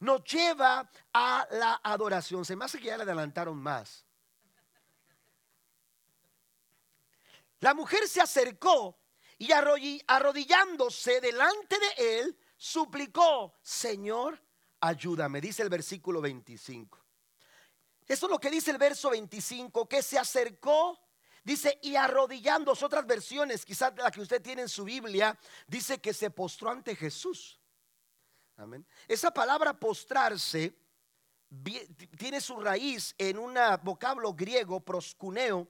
[0.00, 2.44] Nos lleva a la adoración.
[2.44, 4.04] Se me hace que ya le adelantaron más.
[7.60, 8.98] La mujer se acercó
[9.38, 14.42] y arrodillándose delante de él, suplicó, Señor,
[14.80, 17.05] ayúdame, dice el versículo 25.
[18.06, 20.98] Eso es lo que dice el verso 25, que se acercó,
[21.42, 26.14] dice, y arrodillando, otras versiones, quizás la que usted tiene en su Biblia, dice que
[26.14, 27.60] se postró ante Jesús.
[28.56, 28.86] Amén.
[29.08, 30.78] Esa palabra postrarse
[32.16, 35.68] tiene su raíz en un vocablo griego, proscuneo,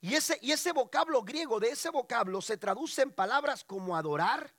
[0.00, 4.54] y ese, y ese vocablo griego, de ese vocablo se traduce en palabras como adorar,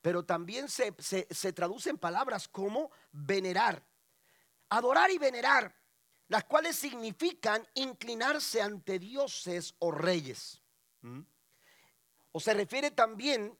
[0.00, 3.84] pero también se, se, se traduce en palabras como venerar.
[4.68, 5.79] Adorar y venerar
[6.30, 10.62] las cuales significan inclinarse ante dioses o reyes.
[12.30, 13.58] O se refiere también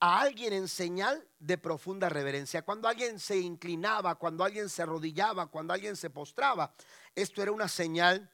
[0.00, 2.62] a alguien en señal de profunda reverencia.
[2.62, 6.74] Cuando alguien se inclinaba, cuando alguien se arrodillaba, cuando alguien se postraba,
[7.14, 8.28] esto era una señal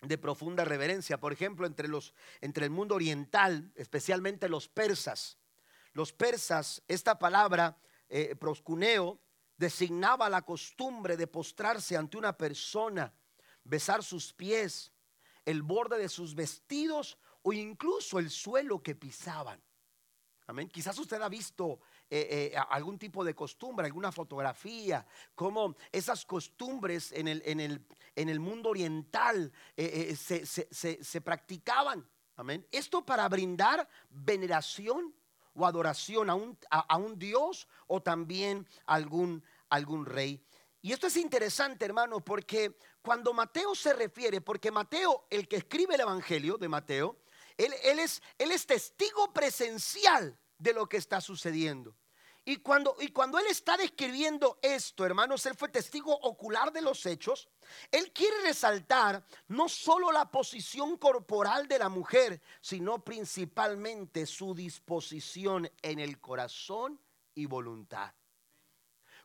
[0.00, 1.20] de profunda reverencia.
[1.20, 5.38] Por ejemplo, entre, los, entre el mundo oriental, especialmente los persas,
[5.92, 9.20] los persas, esta palabra eh, proscuneo
[9.62, 13.14] designaba la costumbre de postrarse ante una persona,
[13.62, 14.92] besar sus pies,
[15.44, 19.62] el borde de sus vestidos o incluso el suelo que pisaban.
[20.48, 20.68] Amén.
[20.68, 21.78] Quizás usted ha visto
[22.10, 27.86] eh, eh, algún tipo de costumbre, alguna fotografía, como esas costumbres en el, en el,
[28.16, 32.04] en el mundo oriental eh, se, se, practicaban.
[32.34, 32.66] Amén.
[32.72, 35.14] Esto para brindar veneración
[35.54, 40.44] o adoración a un, a un Dios o también a algún, algún rey.
[40.82, 45.94] Y esto es interesante, hermano, porque cuando Mateo se refiere, porque Mateo, el que escribe
[45.94, 47.18] el Evangelio de Mateo,
[47.56, 51.96] él, es, testigo presencial de lo que está sucediendo.
[52.44, 57.06] Y cuando, y cuando él está describiendo esto, hermanos, él fue testigo ocular de los
[57.06, 57.48] hechos.
[57.92, 65.70] Él quiere resaltar no solo la posición corporal de la mujer, sino principalmente su disposición
[65.82, 67.00] en el corazón
[67.34, 68.12] y voluntad.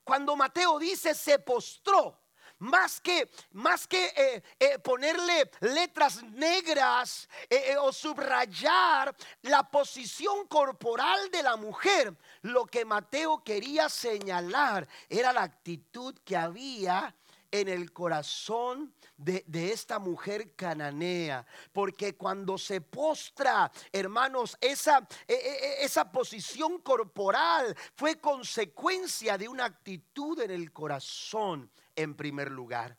[0.08, 2.18] Cuando Mateo dice se postró,
[2.60, 11.30] más que, más que eh, eh, ponerle letras negras eh, o subrayar la posición corporal
[11.30, 17.14] de la mujer, lo que Mateo quería señalar era la actitud que había
[17.52, 21.46] en el corazón de, esta mujer cananea.
[21.72, 29.48] Porque cuando se postra, hermanos, esa, e, e, e, esa posición corporal fue consecuencia de
[29.48, 32.98] una actitud en el corazón en primer lugar.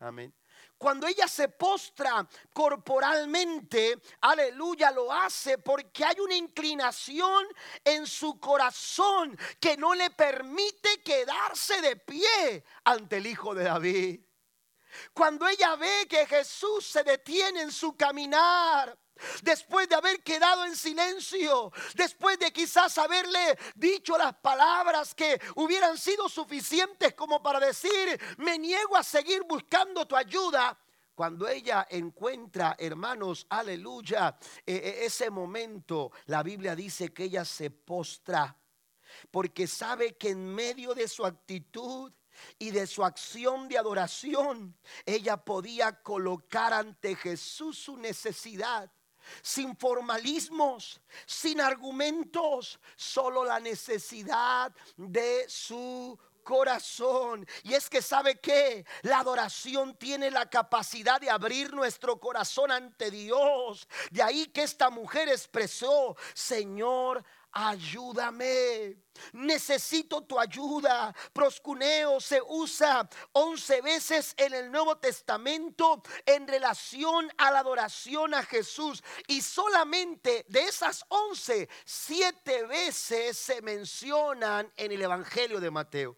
[0.00, 0.34] Amén.
[0.78, 7.46] Cuando ella se postra corporalmente, aleluya, lo hace porque hay una inclinación
[7.84, 14.20] en su corazón que no le permite quedarse de pie ante el Hijo de David.
[15.12, 18.96] Cuando ella ve que Jesús se detiene en su caminar,
[19.42, 25.96] después de haber quedado en silencio, después de quizás haberle dicho las palabras que hubieran
[25.98, 30.78] sido suficientes como para decir, me niego a seguir buscando tu ayuda.
[31.14, 37.70] Cuando ella encuentra, hermanos, aleluya, e, e, ese momento, la Biblia dice que ella se
[37.70, 38.56] postra,
[39.30, 42.12] porque sabe que en medio de su actitud,
[42.58, 48.90] y de su acción de adoración, ella podía colocar ante Jesús su necesidad
[49.42, 57.46] sin formalismos, sin argumentos, solo la necesidad de su corazón.
[57.64, 63.10] Y es que sabe que la adoración tiene la capacidad de abrir nuestro corazón ante
[63.10, 63.88] Dios.
[64.10, 68.96] De ahí que esta mujer expresó, Señor, ayúdame.
[69.32, 71.14] Necesito tu ayuda.
[71.32, 78.42] Proscuneo se usa once veces en el Nuevo Testamento en relación a la adoración a
[78.42, 79.02] Jesús.
[79.28, 86.16] Y solamente de esas once, siete veces se mencionan en el Evangelio de Mateo.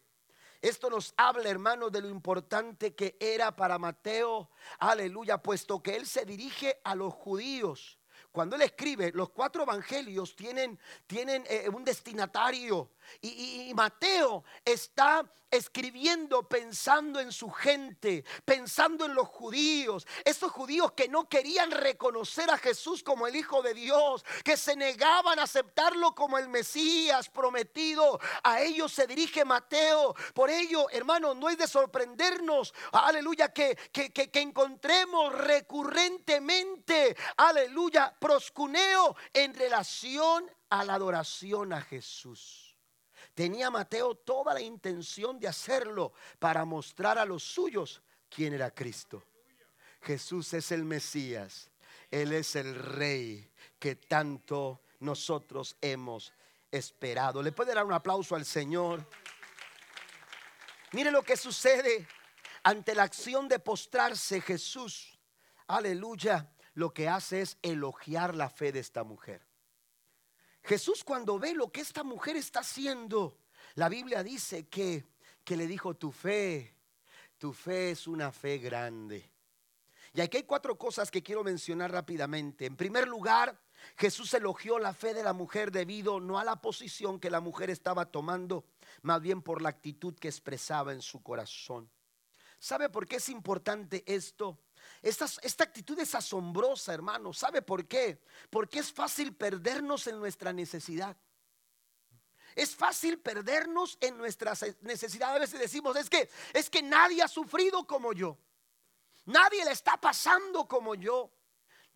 [0.63, 6.07] Esto nos habla, hermanos, de lo importante que era para Mateo, aleluya, puesto que él
[6.07, 7.96] se dirige a los judíos
[8.37, 12.91] cuando él escribe, los cuatro evangelios tienen, tienen eh, un destinatario.
[13.21, 21.09] Y, Mateo está escribiendo pensando en su gente, pensando en los judíos, esos judíos que
[21.09, 26.15] no querían reconocer a Jesús como el Hijo de Dios, que se negaban a aceptarlo
[26.15, 28.19] como el Mesías prometido.
[28.43, 30.15] A ellos se dirige Mateo.
[30.35, 39.17] Por ello, hermano, no es de sorprendernos, aleluya, que, que, que encontremos recurrentemente, aleluya, proscuneo
[39.33, 42.66] en relación a la adoración a Jesús.
[43.37, 49.23] Tenía Mateo toda la intención de hacerlo para mostrar a los suyos quién era Cristo.
[50.01, 51.71] Jesús es el Mesías.
[52.11, 53.47] Él es el Rey
[53.79, 56.33] que tanto nosotros hemos
[56.71, 57.43] esperado.
[57.43, 59.07] ¿Le puede dar un aplauso al Señor?
[60.93, 62.09] Mire lo que sucede
[62.63, 65.19] ante la acción de postrarse Jesús.
[65.67, 66.51] Aleluya.
[66.73, 69.46] Lo que hace es elogiar la fe de esta mujer.
[70.67, 73.39] Jesús cuando ve lo que esta mujer está haciendo,
[73.77, 75.05] la Biblia dice que,
[75.45, 76.75] que le dijo, tu fe,
[77.39, 79.31] tu fe es una fe grande.
[80.13, 82.67] Y aquí hay cuatro cosas que quiero mencionar rápidamente.
[82.67, 83.61] En primer lugar,
[83.97, 87.71] Jesús elogió la fe de la mujer debido no a la posición que la mujer
[87.71, 88.65] estaba tomando,
[89.03, 91.89] más bien por la actitud que expresaba en su corazón.
[92.59, 94.59] ¿Sabe por qué es importante esto?
[95.03, 95.27] Esta,
[95.65, 97.33] actitud es asombrosa, hermano.
[97.33, 98.21] ¿Sabe por qué?
[98.51, 101.17] Porque es fácil perdernos en nuestra necesidad.
[102.55, 105.35] Es fácil perdernos en nuestra necesidad.
[105.35, 108.39] A veces decimos, es que es que nadie ha sufrido como yo.
[109.27, 111.36] Nadie le está pasando como yo.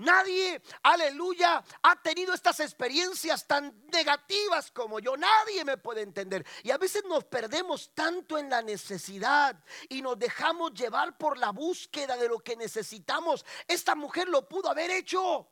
[0.01, 5.15] Nadie, aleluya, ha tenido estas experiencias tan negativas como yo.
[5.15, 6.47] Nadie me puede entender.
[6.63, 11.51] Y a veces nos perdemos tanto en la necesidad y nos dejamos llevar por la
[11.51, 13.45] búsqueda de lo que necesitamos.
[13.69, 15.51] Esta mujer lo pudo haber hecho.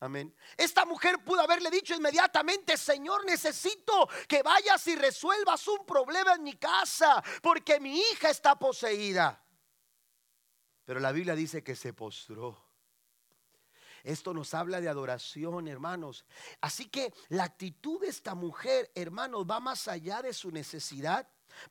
[0.00, 0.36] Amén.
[0.54, 6.42] Esta mujer pudo haberle dicho inmediatamente, Señor, necesito que vayas y resuelvas un problema en
[6.42, 9.42] mi casa porque mi hija está poseída.
[10.84, 12.67] Pero la Biblia dice que se postró
[14.04, 16.24] esto nos habla de adoración, hermanos.
[16.60, 21.28] Así que la actitud de esta mujer, hermanos, va más allá de su necesidad.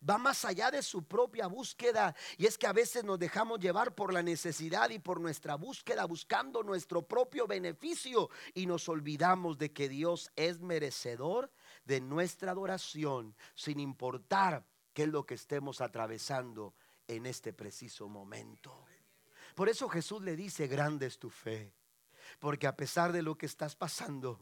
[0.07, 2.15] Va más allá de su propia búsqueda.
[2.37, 6.05] Y es que a veces nos dejamos llevar por la necesidad y por nuestra búsqueda,
[6.05, 8.29] buscando nuestro propio beneficio.
[8.53, 11.51] Y nos olvidamos de que Dios es merecedor
[11.85, 16.73] de nuestra adoración, sin importar qué es lo que estemos atravesando
[17.07, 18.85] en este preciso momento.
[19.55, 21.73] Por eso Jesús le dice, grande es tu fe.
[22.39, 24.39] Porque a pesar de lo que estás pasando,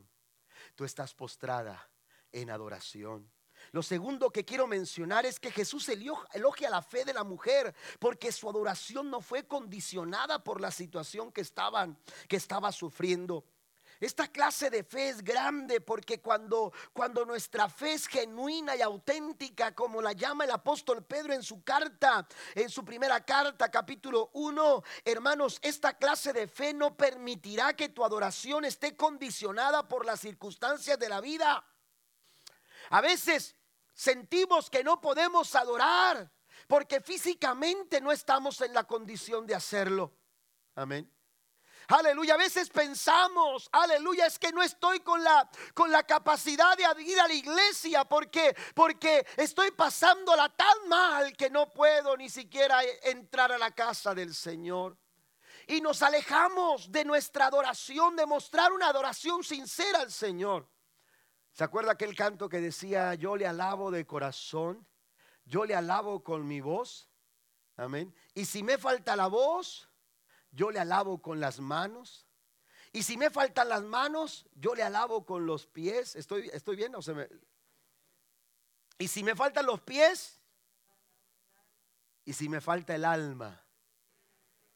[0.76, 1.90] tú estás postrada
[2.32, 3.32] en adoración.
[3.72, 8.32] Lo segundo que quiero mencionar es que Jesús elogia la fe de la mujer porque
[8.32, 13.46] su adoración no fue condicionada por la situación que estaban que estaba sufriendo.
[14.00, 19.74] Esta clase de fe es grande porque cuando, cuando nuestra fe es genuina y auténtica,
[19.74, 24.84] como la llama el apóstol Pedro en su carta, en su primera carta, capítulo 1,
[25.06, 31.00] hermanos, esta clase de fe no permitirá que tu adoración esté condicionada por las circunstancias
[31.00, 31.66] de la vida.
[32.90, 33.56] A veces
[33.94, 36.32] sentimos que no podemos adorar
[36.68, 40.14] porque físicamente no estamos en la condición de hacerlo.
[40.76, 41.15] Amén.
[41.88, 47.04] Aleluya, a veces pensamos, aleluya, es que no estoy con la con la capacidad de
[47.04, 52.82] ir a la iglesia porque porque estoy pasándola tan mal que no puedo ni siquiera
[53.04, 54.98] entrar a la casa del Señor.
[55.68, 60.68] Y nos alejamos de nuestra adoración, de mostrar una adoración sincera al Señor.
[61.52, 64.86] ¿Se acuerda aquel canto que decía, yo le alabo de corazón,
[65.46, 67.10] yo le alabo con mi voz?
[67.78, 68.14] Amén.
[68.34, 69.90] Y si me falta la voz,
[70.56, 72.26] yo le alabo con las manos.
[72.94, 76.16] Y si me faltan las manos, yo le alabo con los pies.
[76.16, 76.96] ¿Estoy, estoy bien?
[76.96, 77.28] ¿O se me...
[78.98, 80.40] Y si me faltan los pies,
[82.24, 83.65] y si me falta el alma,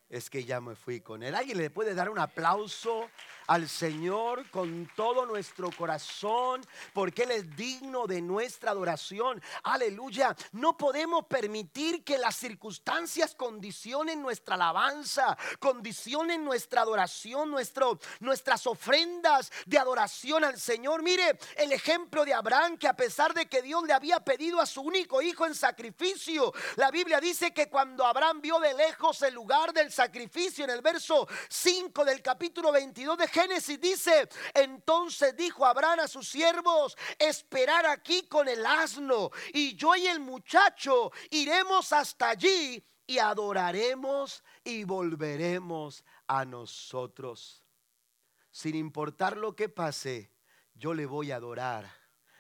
[0.10, 1.36] es que ya me fui con él.
[1.36, 3.10] ¿Alguien le puede dar un aplauso
[3.50, 6.62] al Señor con todo nuestro corazón,
[6.94, 9.42] porque Él es digno de nuestra adoración.
[9.64, 10.36] Aleluya.
[10.52, 19.52] No podemos permitir que las circunstancias condicionen nuestra alabanza, condicionen nuestra adoración, nuestro, nuestras ofrendas
[19.66, 21.02] de adoración al Señor.
[21.02, 24.68] Mire el ejemplo de Abraham, que a pesar de que Dios le había pedido a
[24.68, 29.34] su único hijo en sacrificio, la Biblia dice que cuando Abraham vio de lejos el
[29.34, 35.66] lugar del sacrificio, en el verso 5 del capítulo 22 de Génesis dice, entonces dijo
[35.66, 41.92] Abraham a sus siervos, esperar aquí con el asno y yo y el muchacho iremos
[41.92, 47.66] hasta allí y adoraremos y volveremos a nosotros.
[48.52, 50.32] Sin importar lo que pase,
[50.76, 51.92] yo le voy a adorar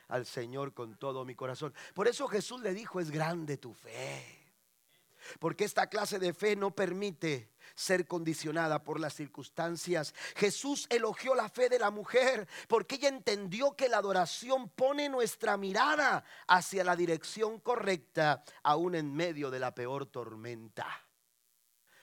[0.08, 1.74] al Señor con todo mi corazón.
[1.94, 4.39] Por eso Jesús le dijo, es grande tu fe.
[5.40, 10.14] Porque esta clase de fe no permite ser condicionada por las circunstancias.
[10.36, 15.58] Jesús elogió la fe de la mujer porque ella entendió que la adoración pone nuestra
[15.58, 20.88] mirada hacia la dirección correcta, aún en medio de la peor tormenta.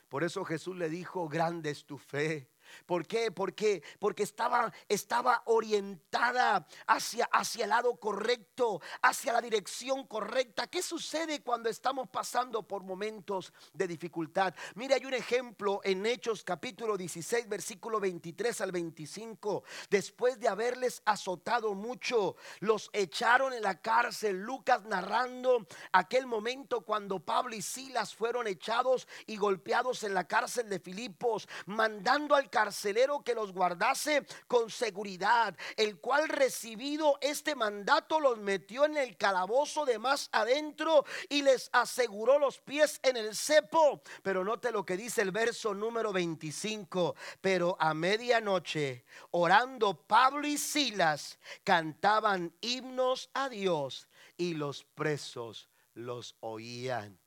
[0.08, 2.50] Por eso Jesús le dijo, grande es tu fe.
[2.84, 3.30] ¿Por qué?
[3.30, 10.66] Porque, porque estaba, estaba orientada hacia, hacia el lado correcto, hacia la dirección correcta.
[10.66, 14.54] ¿Qué sucede cuando estamos pasando por momentos de dificultad?
[14.74, 19.64] Mire, hay un ejemplo en Hechos capítulo 16, versículo 23 al 25.
[19.90, 24.42] Después de haberles azotado mucho, los echaron en la cárcel.
[24.42, 30.68] Lucas narrando aquel momento cuando Pablo y Silas fueron echados y golpeados en la cárcel
[30.68, 38.18] de Filipos, mandando al carcelero que los guardase con seguridad, el cual recibido este mandato
[38.18, 43.36] los metió en el calabozo de más adentro y les aseguró los pies en el
[43.36, 44.00] cepo.
[44.22, 47.14] Pero note lo que dice el verso número 25.
[47.42, 56.36] Pero a medianoche, orando Pablo y Silas, cantaban himnos a Dios y los presos los
[56.40, 57.18] oían.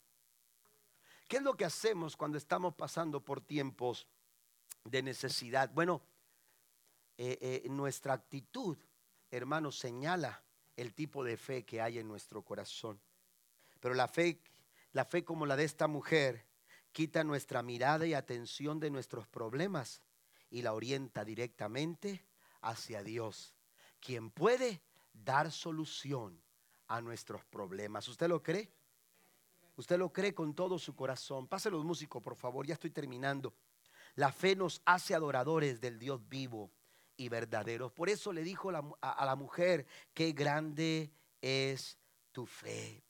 [1.27, 4.07] ¿Qué es lo que hacemos cuando estamos pasando por tiempos
[4.89, 5.69] de necesidad.
[5.73, 6.01] Bueno,
[7.17, 8.77] eh, eh, nuestra actitud,
[9.31, 10.43] hermanos, señala
[10.75, 12.99] el tipo de fe que hay en nuestro corazón.
[13.79, 14.41] Pero la fe,
[14.93, 16.45] la fe como la de esta mujer,
[16.91, 20.01] quita nuestra mirada y atención de nuestros problemas
[20.49, 22.25] y la orienta directamente
[22.61, 23.53] hacia Dios,
[23.99, 24.81] quien puede
[25.13, 26.41] dar solución
[26.87, 28.07] a nuestros problemas.
[28.07, 28.71] ¿Usted lo cree?
[29.75, 31.47] ¿Usted lo cree con todo su corazón?
[31.47, 33.53] Pase los músicos, por favor, ya estoy terminando.
[34.19, 36.73] La fe nos hace adoradores del Dios vivo
[37.15, 37.89] y verdadero.
[37.89, 41.09] Por eso le dijo a la mujer, qué grande
[41.39, 41.97] es
[42.33, 43.01] tu fe.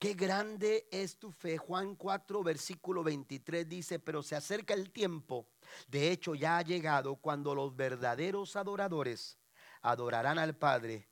[0.00, 1.58] Qué grande es tu fe.
[1.58, 5.46] Juan 4, versículo 23 dice, pero se acerca el tiempo.
[5.86, 9.38] De hecho, ya ha llegado cuando los verdaderos adoradores
[9.80, 11.08] adorarán al Padre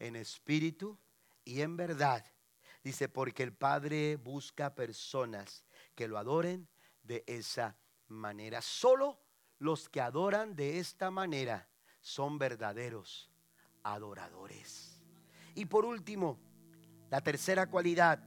[0.00, 0.98] en espíritu
[1.44, 2.26] y en verdad.
[2.82, 5.64] Dice, porque el Padre busca personas
[5.94, 6.66] que lo adoren
[7.04, 7.76] de esa
[8.08, 8.62] manera.
[8.62, 9.18] Solo
[9.58, 11.68] los que adoran de esta manera
[12.00, 13.30] son verdaderos
[13.82, 15.02] adoradores.
[15.54, 16.38] Y por último,
[17.10, 18.22] la tercera cualidad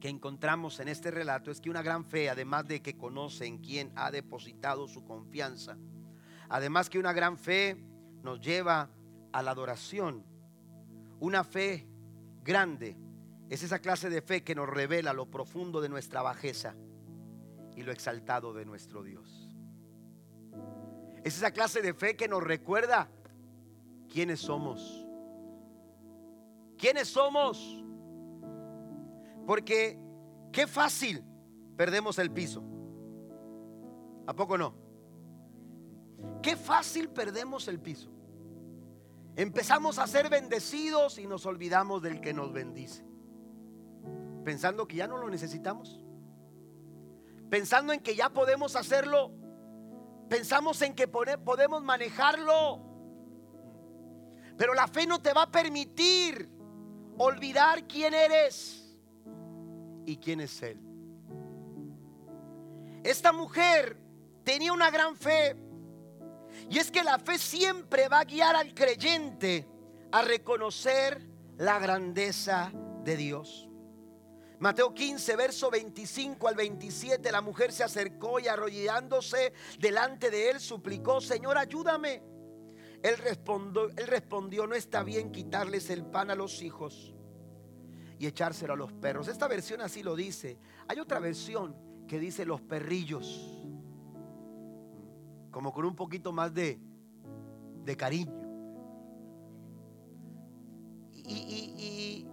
[0.00, 3.58] que encontramos en este relato es que una gran fe, además de que conoce en
[3.58, 5.76] quien ha depositado su confianza,
[6.48, 7.76] además que una gran fe
[8.22, 8.90] nos lleva
[9.32, 10.24] a la adoración.
[11.20, 11.86] Una fe
[12.42, 12.96] grande
[13.50, 16.74] es esa clase de fe que nos revela lo profundo de nuestra bajeza
[17.76, 19.48] y lo exaltado de nuestro Dios.
[21.24, 23.10] Es esa clase de fe que nos recuerda
[24.08, 25.06] quiénes somos.
[26.78, 27.84] ¿Quiénes somos?
[29.46, 29.98] Porque
[30.52, 31.22] qué fácil
[31.76, 32.62] perdemos el piso.
[34.26, 34.74] ¿A poco no?
[36.42, 38.10] Qué fácil perdemos el piso.
[39.36, 43.04] Empezamos a ser bendecidos y nos olvidamos del que nos bendice.
[44.44, 46.00] Pensando que ya no lo necesitamos
[47.50, 49.40] pensando en que ya podemos hacerlo
[50.30, 52.80] Pensamos en que podemos manejarlo.
[54.56, 56.48] Pero la fe no te va a permitir
[57.18, 58.96] olvidar quién eres
[60.06, 60.78] y quién es Él.
[63.02, 63.96] Esta mujer
[64.44, 65.56] tenía una gran fe.
[66.68, 69.66] Y es que la fe siempre va a guiar al creyente
[70.12, 72.70] a reconocer la grandeza
[73.02, 73.68] de Dios.
[74.60, 80.60] Mateo 15, verso 25 al 27, la mujer se acercó y arrodillándose delante de él
[80.60, 82.22] suplicó, Señor, ayúdame.
[83.02, 87.14] Él respondió, él respondió, no está bien quitarles el pan a los hijos
[88.18, 89.28] y echárselo a los perros.
[89.28, 90.58] Esta versión así lo dice.
[90.88, 91.74] Hay otra versión
[92.06, 93.64] que dice los perrillos,
[95.50, 96.78] como con un poquito más de,
[97.82, 98.38] de cariño.
[101.14, 102.26] Y,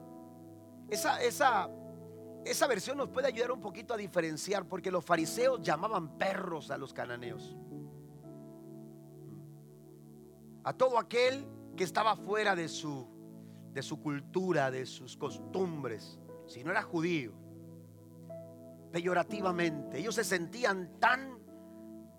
[0.89, 1.69] esa, esa,
[2.51, 6.77] esa versión nos puede ayudar un poquito a diferenciar, porque los fariseos llamaban perros a
[6.77, 7.55] los cananeos.
[10.63, 13.07] A todo aquel que estaba fuera de su,
[13.73, 17.47] de su cultura, de sus costumbres, si no era judío
[18.91, 19.99] peyorativamente.
[19.99, 21.39] Ellos se sentían tan,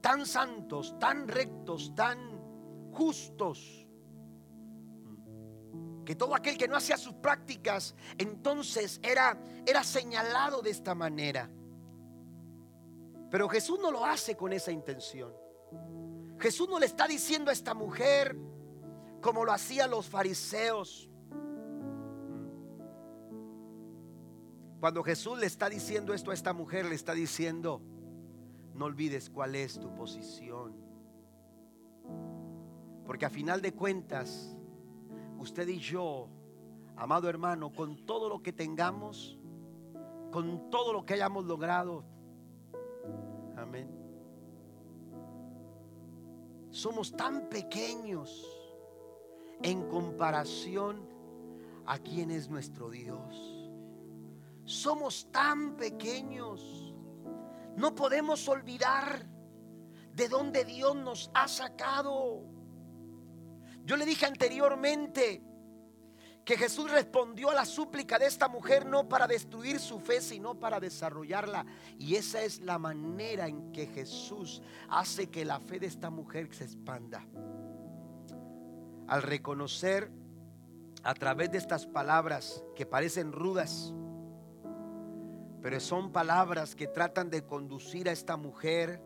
[0.00, 2.18] tan santos, tan rectos, tan
[2.92, 3.87] justos,
[6.08, 11.50] que todo aquel que no hacía sus prácticas, entonces era, era señalado de esta manera.
[13.30, 15.30] Pero Jesús no lo hace con esa intención.
[16.38, 18.38] Jesús no le está diciendo a esta mujer
[19.20, 21.10] como lo hacían los fariseos.
[24.80, 27.82] Cuando Jesús le está diciendo esto a esta mujer, le está diciendo,
[28.72, 30.74] no olvides cuál es tu posición.
[33.04, 34.57] Porque a final de cuentas,
[35.38, 36.28] usted y yo,
[36.96, 39.38] amado hermano, con todo lo que tengamos,
[40.30, 42.04] con todo lo que hayamos logrado,
[43.56, 43.88] amén.
[46.70, 48.46] Somos tan pequeños
[49.62, 51.08] en comparación
[51.86, 53.70] a quien es nuestro Dios.
[54.64, 56.94] Somos tan pequeños.
[57.76, 59.26] No podemos olvidar
[60.14, 62.44] de dónde Dios nos ha sacado.
[63.88, 65.40] Yo le dije anteriormente
[66.44, 70.60] que Jesús respondió a la súplica de esta mujer no para destruir su fe, sino
[70.60, 71.64] para desarrollarla.
[71.98, 74.60] Y esa es la manera en que Jesús
[74.90, 77.26] hace que la fe de esta mujer se expanda.
[79.06, 80.10] Al reconocer
[81.02, 83.94] a través de estas palabras que parecen rudas,
[85.62, 89.00] pero son palabras que tratan de conducir a esta mujer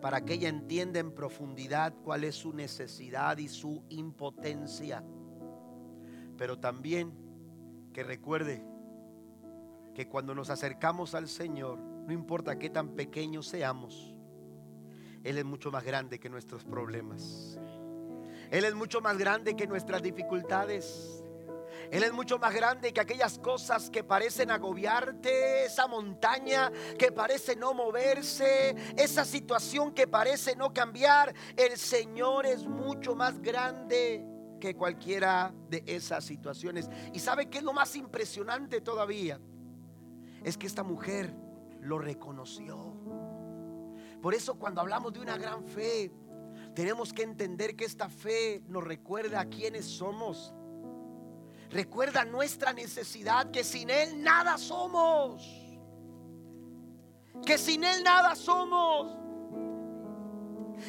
[0.00, 5.02] para que ella entienda en profundidad cuál es su necesidad y su impotencia.
[6.36, 7.12] Pero también
[7.92, 8.64] que recuerde
[9.94, 14.14] que cuando nos acercamos al Señor, no importa qué tan pequeños seamos,
[15.24, 17.58] Él es mucho más grande que nuestros problemas.
[18.50, 21.22] Él es mucho más grande que nuestras dificultades.
[21.90, 27.56] Él es mucho más grande que aquellas cosas que parecen agobiarte, esa montaña que parece
[27.56, 31.34] no moverse, esa situación que parece no cambiar.
[31.56, 34.24] El Señor es mucho más grande
[34.60, 36.90] que cualquiera de esas situaciones.
[37.12, 39.40] ¿Y sabe qué es lo más impresionante todavía?
[40.44, 41.34] Es que esta mujer
[41.80, 42.94] lo reconoció.
[44.20, 46.12] Por eso cuando hablamos de una gran fe,
[46.74, 50.54] tenemos que entender que esta fe nos recuerda a quiénes somos
[51.70, 55.42] Recuerda nuestra necesidad, que sin Él nada somos.
[57.44, 59.16] Que sin Él nada somos.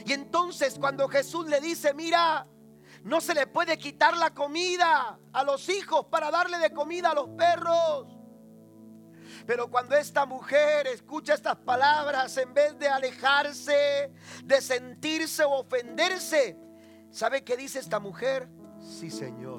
[0.05, 2.47] Y entonces cuando Jesús le dice, mira,
[3.03, 7.13] no se le puede quitar la comida a los hijos para darle de comida a
[7.13, 8.07] los perros.
[9.45, 14.11] Pero cuando esta mujer escucha estas palabras, en vez de alejarse,
[14.43, 16.57] de sentirse o ofenderse,
[17.11, 18.47] ¿sabe qué dice esta mujer?
[18.79, 19.58] Sí, Señor.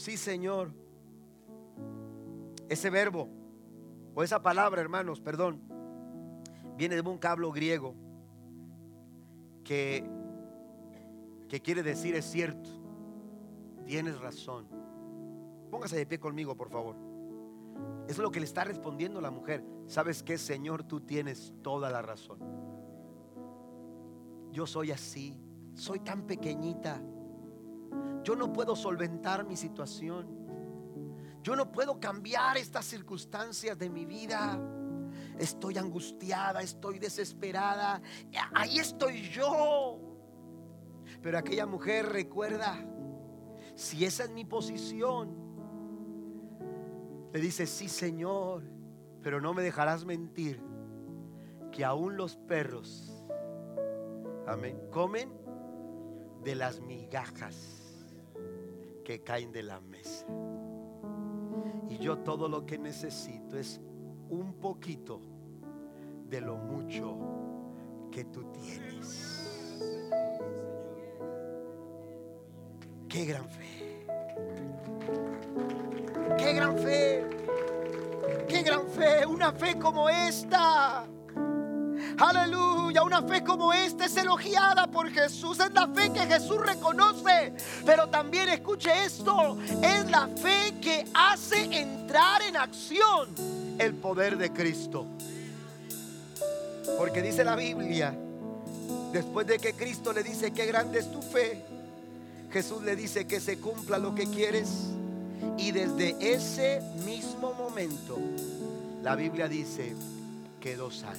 [0.00, 0.72] Sí, Señor.
[2.70, 3.28] Ese verbo
[4.14, 5.60] o esa palabra, hermanos, perdón,
[6.78, 7.94] viene de un cablo griego
[9.62, 10.08] que,
[11.50, 12.70] que quiere decir es cierto.
[13.84, 14.68] Tienes razón.
[15.70, 16.96] Póngase de pie conmigo, por favor.
[18.08, 19.62] Es lo que le está respondiendo la mujer.
[19.86, 20.82] ¿Sabes qué, Señor?
[20.82, 22.38] Tú tienes toda la razón.
[24.50, 25.38] Yo soy así.
[25.74, 27.02] Soy tan pequeñita.
[28.22, 30.26] Yo no puedo solventar mi situación.
[31.42, 34.60] Yo no puedo cambiar estas circunstancias de mi vida.
[35.38, 38.00] Estoy angustiada, estoy desesperada.
[38.52, 39.98] Ahí estoy yo.
[41.22, 42.78] Pero aquella mujer recuerda,
[43.74, 45.34] si esa es mi posición,
[47.32, 48.62] le dice, sí Señor,
[49.22, 50.62] pero no me dejarás mentir.
[51.70, 53.24] que aún los perros,
[54.44, 55.30] amén, comen
[56.42, 57.79] de las migajas
[59.10, 60.24] que caen de la mesa.
[61.88, 63.80] Y yo todo lo que necesito es
[64.28, 65.20] un poquito
[66.28, 67.18] de lo mucho
[68.12, 69.80] que tú tienes.
[73.08, 74.06] Qué gran fe.
[76.38, 77.26] Qué gran fe.
[78.46, 79.26] Qué gran fe.
[79.26, 81.04] Una fe como esta.
[82.16, 85.60] Aleluya, una fe como esta es elogiada por Jesús.
[85.60, 87.54] Es la fe que Jesús reconoce.
[87.84, 89.58] Pero también escuche esto.
[89.82, 93.28] Es la fe que hace entrar en acción
[93.78, 95.06] el poder de Cristo.
[96.98, 98.14] Porque dice la Biblia,
[99.12, 101.64] después de que Cristo le dice qué grande es tu fe,
[102.52, 104.68] Jesús le dice que se cumpla lo que quieres.
[105.56, 108.18] Y desde ese mismo momento,
[109.02, 109.94] la Biblia dice,
[110.60, 111.16] quedó sana.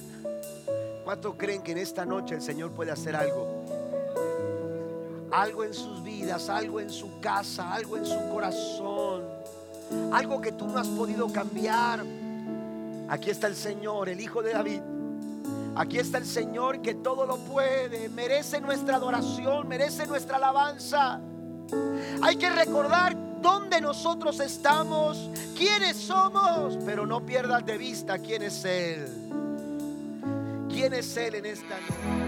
[1.12, 3.46] ¿Cuántos creen que en esta noche el Señor puede hacer algo?
[5.30, 9.22] Algo en sus vidas, algo en su casa, algo en su corazón,
[10.10, 12.02] algo que tú no has podido cambiar.
[13.10, 14.80] Aquí está el Señor, el Hijo de David.
[15.76, 21.20] Aquí está el Señor que todo lo puede, merece nuestra adoración, merece nuestra alabanza.
[22.22, 28.64] Hay que recordar dónde nosotros estamos, quiénes somos, pero no pierdas de vista quién es
[28.64, 29.21] Él.
[30.72, 32.21] ¿Quién es Él en esta noche?